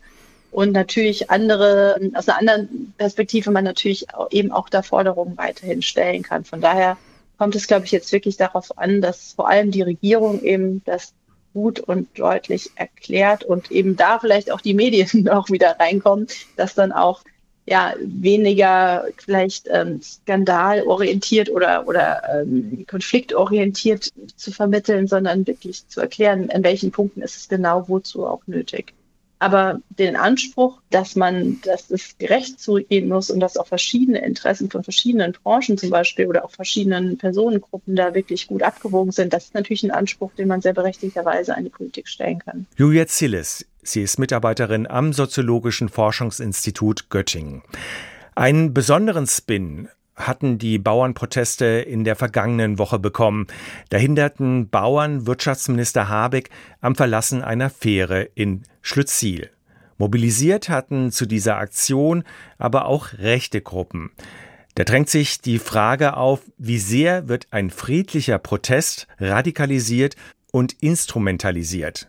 Und 0.50 0.72
natürlich 0.72 1.30
andere, 1.30 2.00
aus 2.14 2.28
einer 2.28 2.38
anderen 2.38 2.94
Perspektive 2.96 3.50
man 3.50 3.64
natürlich 3.64 4.06
eben 4.30 4.50
auch 4.50 4.68
da 4.68 4.82
Forderungen 4.82 5.36
weiterhin 5.36 5.82
stellen 5.82 6.22
kann. 6.22 6.44
Von 6.44 6.60
daher 6.60 6.96
kommt 7.36 7.54
es, 7.54 7.66
glaube 7.66 7.84
ich, 7.84 7.92
jetzt 7.92 8.12
wirklich 8.12 8.36
darauf 8.36 8.76
an, 8.78 9.00
dass 9.00 9.34
vor 9.34 9.48
allem 9.48 9.70
die 9.70 9.82
Regierung 9.82 10.42
eben 10.42 10.82
das 10.84 11.12
gut 11.52 11.80
und 11.80 12.18
deutlich 12.18 12.70
erklärt 12.76 13.44
und 13.44 13.70
eben 13.70 13.96
da 13.96 14.18
vielleicht 14.18 14.50
auch 14.50 14.60
die 14.60 14.74
Medien 14.74 15.28
auch 15.30 15.50
wieder 15.50 15.78
reinkommen, 15.78 16.28
dass 16.56 16.74
dann 16.74 16.92
auch 16.92 17.22
ja 17.68 17.94
weniger 18.00 19.06
vielleicht 19.16 19.68
ähm, 19.70 20.00
skandalorientiert 20.02 21.50
oder, 21.50 21.86
oder 21.86 22.22
ähm, 22.42 22.86
konfliktorientiert 22.88 24.10
zu 24.36 24.52
vermitteln, 24.52 25.06
sondern 25.06 25.46
wirklich 25.46 25.86
zu 25.88 26.00
erklären, 26.00 26.50
an 26.50 26.64
welchen 26.64 26.90
Punkten 26.90 27.22
ist 27.22 27.36
es 27.36 27.48
genau 27.48 27.88
wozu 27.88 28.26
auch 28.26 28.42
nötig. 28.46 28.94
Aber 29.38 29.80
den 29.90 30.16
Anspruch, 30.16 30.80
dass 30.90 31.14
man, 31.14 31.60
dass 31.62 31.90
es 31.90 32.18
gerecht 32.18 32.60
zugehen 32.60 33.08
muss 33.08 33.30
und 33.30 33.40
dass 33.40 33.56
auch 33.56 33.66
verschiedene 33.66 34.24
Interessen 34.24 34.70
von 34.70 34.82
verschiedenen 34.82 35.32
Branchen 35.32 35.78
zum 35.78 35.90
Beispiel 35.90 36.26
oder 36.26 36.44
auch 36.44 36.50
verschiedenen 36.50 37.18
Personengruppen 37.18 37.94
da 37.94 38.14
wirklich 38.14 38.48
gut 38.48 38.62
abgewogen 38.62 39.12
sind, 39.12 39.32
das 39.32 39.46
ist 39.46 39.54
natürlich 39.54 39.84
ein 39.84 39.90
Anspruch, 39.90 40.32
den 40.36 40.48
man 40.48 40.60
sehr 40.60 40.74
berechtigterweise 40.74 41.54
an 41.54 41.64
die 41.64 41.70
Politik 41.70 42.08
stellen 42.08 42.40
kann. 42.40 42.66
Julia 42.76 43.06
Zillis, 43.06 43.66
sie 43.82 44.02
ist 44.02 44.18
Mitarbeiterin 44.18 44.86
am 44.86 45.12
Soziologischen 45.12 45.88
Forschungsinstitut 45.88 47.08
Göttingen. 47.10 47.62
Einen 48.34 48.74
besonderen 48.74 49.26
Spin 49.26 49.88
hatten 50.18 50.58
die 50.58 50.78
Bauernproteste 50.78 51.64
in 51.64 52.04
der 52.04 52.16
vergangenen 52.16 52.78
Woche 52.78 52.98
bekommen. 52.98 53.46
Da 53.88 53.96
hinderten 53.96 54.68
Bauern 54.68 55.26
Wirtschaftsminister 55.26 56.08
Habeck 56.08 56.50
am 56.80 56.94
Verlassen 56.94 57.42
einer 57.42 57.70
Fähre 57.70 58.28
in 58.34 58.64
Schlütziel. 58.82 59.50
Mobilisiert 59.96 60.68
hatten 60.68 61.10
zu 61.10 61.26
dieser 61.26 61.56
Aktion 61.56 62.24
aber 62.58 62.86
auch 62.86 63.14
rechte 63.14 63.60
Gruppen. 63.60 64.10
Da 64.74 64.84
drängt 64.84 65.10
sich 65.10 65.40
die 65.40 65.58
Frage 65.58 66.16
auf, 66.16 66.40
wie 66.56 66.78
sehr 66.78 67.28
wird 67.28 67.48
ein 67.50 67.70
friedlicher 67.70 68.38
Protest 68.38 69.08
radikalisiert 69.18 70.14
und 70.52 70.74
instrumentalisiert. 70.80 72.08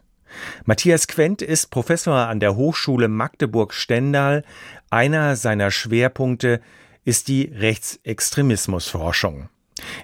Matthias 0.65 1.07
Quent 1.07 1.41
ist 1.41 1.71
Professor 1.71 2.27
an 2.27 2.39
der 2.39 2.55
Hochschule 2.55 3.07
Magdeburg-Stendal. 3.07 4.43
Einer 4.91 5.35
seiner 5.35 5.71
Schwerpunkte 5.71 6.61
ist 7.09 7.27
die 7.27 7.51
Rechtsextremismusforschung. 7.55 9.49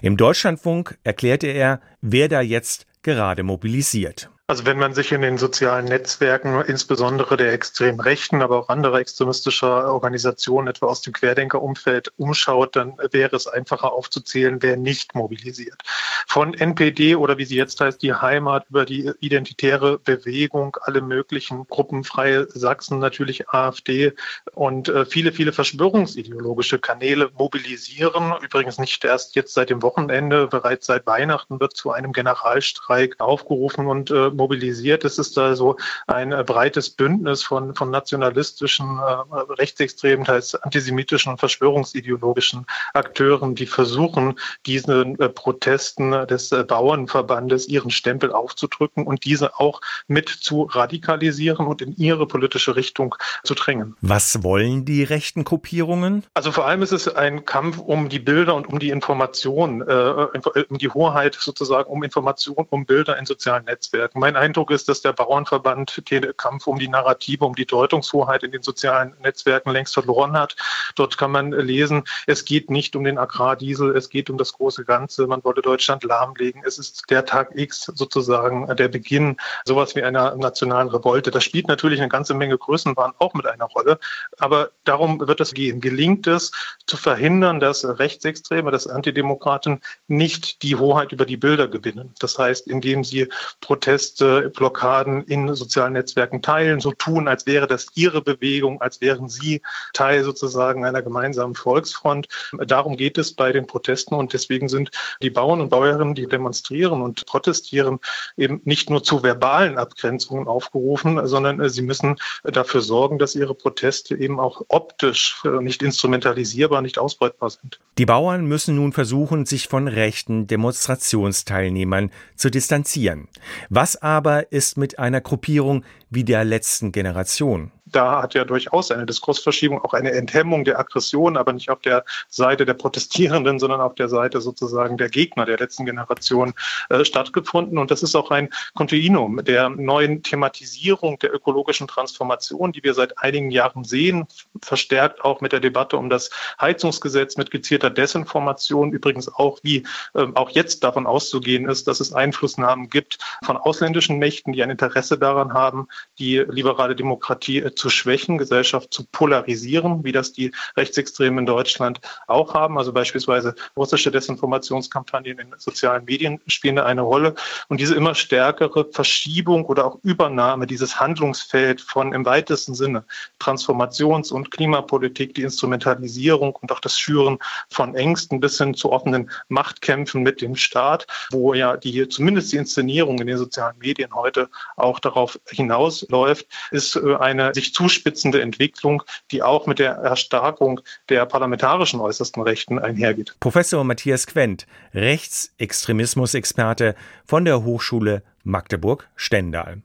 Im 0.02 0.16
Deutschlandfunk 0.16 0.98
erklärte 1.04 1.46
er, 1.46 1.80
wer 2.00 2.28
da 2.28 2.40
jetzt 2.40 2.88
gerade 3.02 3.44
mobilisiert. 3.44 4.28
Also 4.48 4.64
wenn 4.64 4.78
man 4.78 4.94
sich 4.94 5.10
in 5.10 5.22
den 5.22 5.38
sozialen 5.38 5.86
Netzwerken, 5.86 6.60
insbesondere 6.60 7.36
der 7.36 7.52
extrem 7.52 7.98
rechten, 7.98 8.42
aber 8.42 8.60
auch 8.60 8.68
anderer 8.68 9.00
extremistischer 9.00 9.92
Organisationen, 9.92 10.68
etwa 10.68 10.86
aus 10.86 11.02
dem 11.02 11.14
Querdenkerumfeld, 11.14 12.12
umschaut, 12.16 12.76
dann 12.76 12.96
wäre 13.10 13.34
es 13.34 13.48
einfacher 13.48 13.92
aufzuzählen, 13.92 14.62
wer 14.62 14.76
nicht 14.76 15.16
mobilisiert. 15.16 15.82
Von 16.28 16.54
NPD 16.54 17.16
oder 17.16 17.38
wie 17.38 17.44
sie 17.44 17.56
jetzt 17.56 17.80
heißt, 17.80 18.00
die 18.00 18.14
Heimat 18.14 18.66
über 18.70 18.84
die 18.84 19.10
identitäre 19.18 19.98
Bewegung, 19.98 20.76
alle 20.82 21.00
möglichen 21.00 21.66
Gruppen, 21.66 22.04
Freie 22.04 22.46
Sachsen, 22.48 23.00
natürlich 23.00 23.48
AfD 23.48 24.12
und 24.52 24.88
äh, 24.88 25.06
viele, 25.06 25.32
viele 25.32 25.52
verschwörungsideologische 25.52 26.78
Kanäle 26.78 27.30
mobilisieren. 27.36 28.32
Übrigens 28.42 28.78
nicht 28.78 29.04
erst 29.04 29.34
jetzt 29.34 29.54
seit 29.54 29.70
dem 29.70 29.82
Wochenende, 29.82 30.46
bereits 30.46 30.86
seit 30.86 31.04
Weihnachten 31.06 31.58
wird 31.58 31.76
zu 31.76 31.90
einem 31.90 32.12
Generalstreik 32.12 33.18
aufgerufen 33.18 33.88
und 33.88 34.12
äh, 34.12 34.35
mobilisiert. 34.36 35.04
Es 35.04 35.18
ist 35.18 35.38
also 35.38 35.76
ein 36.06 36.32
äh, 36.32 36.44
breites 36.44 36.90
Bündnis 36.90 37.42
von, 37.42 37.74
von 37.74 37.90
nationalistischen, 37.90 38.98
äh, 38.98 39.52
rechtsextremen, 39.58 40.24
teils 40.24 40.54
antisemitischen 40.54 41.32
und 41.32 41.38
verschwörungsideologischen 41.38 42.66
Akteuren, 42.94 43.54
die 43.54 43.66
versuchen, 43.66 44.38
diesen 44.66 45.18
äh, 45.18 45.28
Protesten 45.28 46.12
des 46.26 46.50
Bauernverbandes 46.50 47.68
ihren 47.68 47.90
Stempel 47.90 48.32
aufzudrücken 48.32 49.06
und 49.06 49.24
diese 49.24 49.58
auch 49.58 49.80
mit 50.06 50.28
zu 50.28 50.62
radikalisieren 50.62 51.66
und 51.66 51.82
in 51.82 51.96
ihre 51.96 52.26
politische 52.26 52.76
Richtung 52.76 53.14
zu 53.44 53.54
drängen. 53.54 53.96
Was 54.00 54.42
wollen 54.42 54.84
die 54.84 55.02
rechten 55.02 55.44
Gruppierungen? 55.44 56.24
Also 56.34 56.52
vor 56.52 56.66
allem 56.66 56.82
ist 56.82 56.92
es 56.92 57.08
ein 57.08 57.44
Kampf 57.44 57.78
um 57.78 58.08
die 58.08 58.18
Bilder 58.18 58.54
und 58.54 58.68
um 58.68 58.78
die 58.78 58.90
Information, 58.90 59.82
äh, 59.82 60.64
um 60.68 60.78
die 60.78 60.88
Hoheit 60.88 61.36
sozusagen, 61.38 61.88
um 61.88 62.02
Information, 62.02 62.66
um 62.70 62.86
Bilder 62.86 63.18
in 63.18 63.26
sozialen 63.26 63.64
Netzwerken. 63.64 64.20
Mein 64.26 64.34
Eindruck 64.34 64.72
ist, 64.72 64.88
dass 64.88 65.02
der 65.02 65.12
Bauernverband 65.12 66.10
den 66.10 66.36
Kampf 66.36 66.66
um 66.66 66.80
die 66.80 66.88
Narrative, 66.88 67.44
um 67.44 67.54
die 67.54 67.64
Deutungshoheit 67.64 68.42
in 68.42 68.50
den 68.50 68.64
sozialen 68.64 69.14
Netzwerken 69.22 69.70
längst 69.70 69.94
verloren 69.94 70.32
hat. 70.32 70.56
Dort 70.96 71.16
kann 71.16 71.30
man 71.30 71.52
lesen, 71.52 72.02
es 72.26 72.44
geht 72.44 72.68
nicht 72.68 72.96
um 72.96 73.04
den 73.04 73.18
Agrardiesel, 73.18 73.96
es 73.96 74.10
geht 74.10 74.28
um 74.28 74.36
das 74.36 74.54
große 74.54 74.84
Ganze. 74.84 75.28
Man 75.28 75.44
wollte 75.44 75.62
Deutschland 75.62 76.02
lahmlegen. 76.02 76.64
Es 76.66 76.76
ist 76.76 77.08
der 77.08 77.24
Tag 77.24 77.52
X 77.54 77.84
sozusagen 77.94 78.66
der 78.74 78.88
Beginn 78.88 79.36
sowas 79.64 79.94
wie 79.94 80.02
einer 80.02 80.34
nationalen 80.34 80.88
Revolte. 80.88 81.30
Das 81.30 81.44
spielt 81.44 81.68
natürlich 81.68 82.00
eine 82.00 82.08
ganze 82.08 82.34
Menge 82.34 82.58
Größenwahn 82.58 83.12
auch 83.20 83.32
mit 83.32 83.46
einer 83.46 83.66
Rolle. 83.66 84.00
Aber 84.38 84.70
darum 84.82 85.20
wird 85.20 85.40
es 85.40 85.54
gehen. 85.54 85.80
Gelingt 85.80 86.26
es 86.26 86.50
zu 86.88 86.96
verhindern, 86.96 87.60
dass 87.60 87.84
Rechtsextreme, 87.84 88.72
dass 88.72 88.88
Antidemokraten 88.88 89.82
nicht 90.08 90.64
die 90.64 90.74
Hoheit 90.74 91.12
über 91.12 91.26
die 91.26 91.36
Bilder 91.36 91.68
gewinnen? 91.68 92.12
Das 92.18 92.36
heißt, 92.36 92.66
indem 92.66 93.04
sie 93.04 93.28
Protest 93.60 94.15
Proteste, 94.16 94.50
Blockaden 94.50 95.24
in 95.24 95.54
sozialen 95.54 95.92
Netzwerken 95.92 96.40
teilen, 96.42 96.80
so 96.80 96.92
tun, 96.92 97.28
als 97.28 97.46
wäre 97.46 97.66
das 97.66 97.88
ihre 97.94 98.22
Bewegung, 98.22 98.80
als 98.80 99.00
wären 99.00 99.28
sie 99.28 99.62
Teil 99.92 100.24
sozusagen 100.24 100.84
einer 100.84 101.02
gemeinsamen 101.02 101.54
Volksfront. 101.54 102.28
Darum 102.66 102.96
geht 102.96 103.18
es 103.18 103.34
bei 103.34 103.52
den 103.52 103.66
Protesten 103.66 104.14
und 104.14 104.32
deswegen 104.32 104.68
sind 104.68 104.90
die 105.20 105.30
Bauern 105.30 105.60
und 105.60 105.68
Bäuerinnen, 105.68 106.14
die 106.14 106.26
demonstrieren 106.26 107.02
und 107.02 107.26
protestieren, 107.26 107.98
eben 108.36 108.60
nicht 108.64 108.90
nur 108.90 109.02
zu 109.02 109.22
verbalen 109.22 109.78
Abgrenzungen 109.78 110.48
aufgerufen, 110.48 111.26
sondern 111.26 111.68
sie 111.68 111.82
müssen 111.82 112.16
dafür 112.44 112.80
sorgen, 112.80 113.18
dass 113.18 113.34
ihre 113.34 113.54
Proteste 113.54 114.16
eben 114.16 114.40
auch 114.40 114.62
optisch 114.68 115.42
nicht 115.60 115.82
instrumentalisierbar, 115.82 116.80
nicht 116.80 116.98
ausbeutbar 116.98 117.50
sind. 117.50 117.80
Die 117.98 118.06
Bauern 118.06 118.46
müssen 118.46 118.76
nun 118.76 118.92
versuchen, 118.92 119.46
sich 119.46 119.68
von 119.68 119.88
rechten 119.88 120.46
Demonstrationsteilnehmern 120.46 122.10
zu 122.34 122.50
distanzieren. 122.50 123.28
Was 123.68 123.96
aber 124.06 124.52
ist 124.52 124.78
mit 124.78 125.00
einer 125.00 125.20
Gruppierung 125.20 125.84
wie 126.10 126.22
der 126.22 126.44
letzten 126.44 126.92
Generation? 126.92 127.72
Da 127.86 128.22
hat 128.22 128.34
ja 128.34 128.44
durchaus 128.44 128.90
eine 128.90 129.06
Diskursverschiebung, 129.06 129.80
auch 129.82 129.94
eine 129.94 130.10
Enthemmung 130.10 130.64
der 130.64 130.78
Aggression, 130.78 131.36
aber 131.36 131.52
nicht 131.52 131.70
auf 131.70 131.80
der 131.80 132.04
Seite 132.28 132.66
der 132.66 132.74
Protestierenden, 132.74 133.58
sondern 133.58 133.80
auf 133.80 133.94
der 133.94 134.08
Seite 134.08 134.40
sozusagen 134.40 134.98
der 134.98 135.08
Gegner 135.08 135.46
der 135.46 135.58
letzten 135.58 135.86
Generation 135.86 136.52
äh, 136.90 137.04
stattgefunden. 137.04 137.78
Und 137.78 137.90
das 137.90 138.02
ist 138.02 138.16
auch 138.16 138.30
ein 138.30 138.50
Kontinuum 138.74 139.44
der 139.44 139.68
neuen 139.68 140.22
Thematisierung 140.22 141.18
der 141.20 141.32
ökologischen 141.32 141.86
Transformation, 141.86 142.72
die 142.72 142.82
wir 142.82 142.94
seit 142.94 143.18
einigen 143.18 143.50
Jahren 143.50 143.84
sehen, 143.84 144.26
verstärkt 144.62 145.24
auch 145.24 145.40
mit 145.40 145.52
der 145.52 145.60
Debatte 145.60 145.96
um 145.96 146.10
das 146.10 146.30
Heizungsgesetz, 146.60 147.36
mit 147.36 147.50
gezielter 147.52 147.90
Desinformation, 147.90 148.92
übrigens 148.92 149.32
auch, 149.32 149.60
wie 149.62 149.84
äh, 150.14 150.26
auch 150.34 150.50
jetzt 150.50 150.82
davon 150.82 151.06
auszugehen 151.06 151.68
ist, 151.68 151.86
dass 151.86 152.00
es 152.00 152.12
Einflussnahmen 152.12 152.90
gibt 152.90 153.18
von 153.44 153.56
ausländischen 153.56 154.18
Mächten, 154.18 154.52
die 154.52 154.62
ein 154.62 154.70
Interesse 154.70 155.18
daran 155.18 155.54
haben, 155.54 155.86
die 156.18 156.38
liberale 156.38 156.96
Demokratie 156.96 157.58
äh, 157.58 157.75
zu 157.78 157.90
schwächen, 157.90 158.38
Gesellschaft 158.38 158.92
zu 158.92 159.04
polarisieren, 159.04 160.04
wie 160.04 160.12
das 160.12 160.32
die 160.32 160.52
Rechtsextremen 160.76 161.40
in 161.40 161.46
Deutschland 161.46 162.00
auch 162.26 162.54
haben. 162.54 162.78
Also 162.78 162.92
beispielsweise 162.92 163.54
russische 163.76 164.10
Desinformationskampagnen 164.10 165.38
in 165.38 165.54
sozialen 165.58 166.04
Medien 166.04 166.40
spielen 166.46 166.78
eine 166.78 167.02
Rolle. 167.02 167.34
Und 167.68 167.80
diese 167.80 167.94
immer 167.94 168.14
stärkere 168.14 168.86
Verschiebung 168.90 169.64
oder 169.66 169.86
auch 169.86 169.98
Übernahme 170.02 170.66
dieses 170.66 170.98
Handlungsfeld 171.00 171.80
von 171.80 172.12
im 172.12 172.24
weitesten 172.24 172.74
Sinne 172.74 173.04
Transformations- 173.40 174.32
und 174.32 174.50
Klimapolitik, 174.50 175.34
die 175.34 175.42
Instrumentalisierung 175.42 176.56
und 176.56 176.72
auch 176.72 176.80
das 176.80 176.98
Schüren 176.98 177.38
von 177.70 177.94
Ängsten 177.94 178.40
bis 178.40 178.58
hin 178.58 178.74
zu 178.74 178.92
offenen 178.92 179.30
Machtkämpfen 179.48 180.22
mit 180.22 180.40
dem 180.40 180.56
Staat, 180.56 181.06
wo 181.30 181.54
ja 181.54 181.76
die 181.76 182.08
zumindest 182.08 182.52
die 182.52 182.56
Inszenierung 182.56 183.18
in 183.20 183.26
den 183.26 183.38
sozialen 183.38 183.78
Medien 183.78 184.14
heute 184.14 184.48
auch 184.76 184.98
darauf 185.00 185.38
hinausläuft, 185.48 186.46
ist 186.70 186.96
äh, 186.96 187.16
eine 187.16 187.54
sich 187.54 187.65
sich 187.66 187.74
zuspitzende 187.74 188.40
Entwicklung, 188.40 189.02
die 189.30 189.42
auch 189.42 189.66
mit 189.66 189.78
der 189.78 189.92
Erstarkung 189.92 190.80
der 191.08 191.26
parlamentarischen 191.26 192.00
äußersten 192.00 192.42
Rechten 192.42 192.78
einhergeht. 192.78 193.34
Professor 193.40 193.84
Matthias 193.84 194.26
Quent, 194.26 194.66
Rechtsextremismusexperte 194.94 196.94
von 197.24 197.44
der 197.44 197.64
Hochschule 197.64 198.22
Magdeburg-Stendal. 198.44 199.82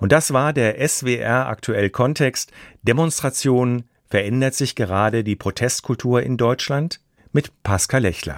Und 0.00 0.10
das 0.10 0.32
war 0.32 0.52
der 0.52 0.88
SWR 0.88 1.46
aktuell 1.46 1.90
Kontext. 1.90 2.50
Demonstrationen 2.82 3.88
verändert 4.08 4.54
sich 4.54 4.74
gerade 4.74 5.22
die 5.22 5.36
Protestkultur 5.36 6.22
in 6.22 6.36
Deutschland 6.36 7.00
mit 7.32 7.62
Pascal 7.62 8.02
Lechler. 8.02 8.36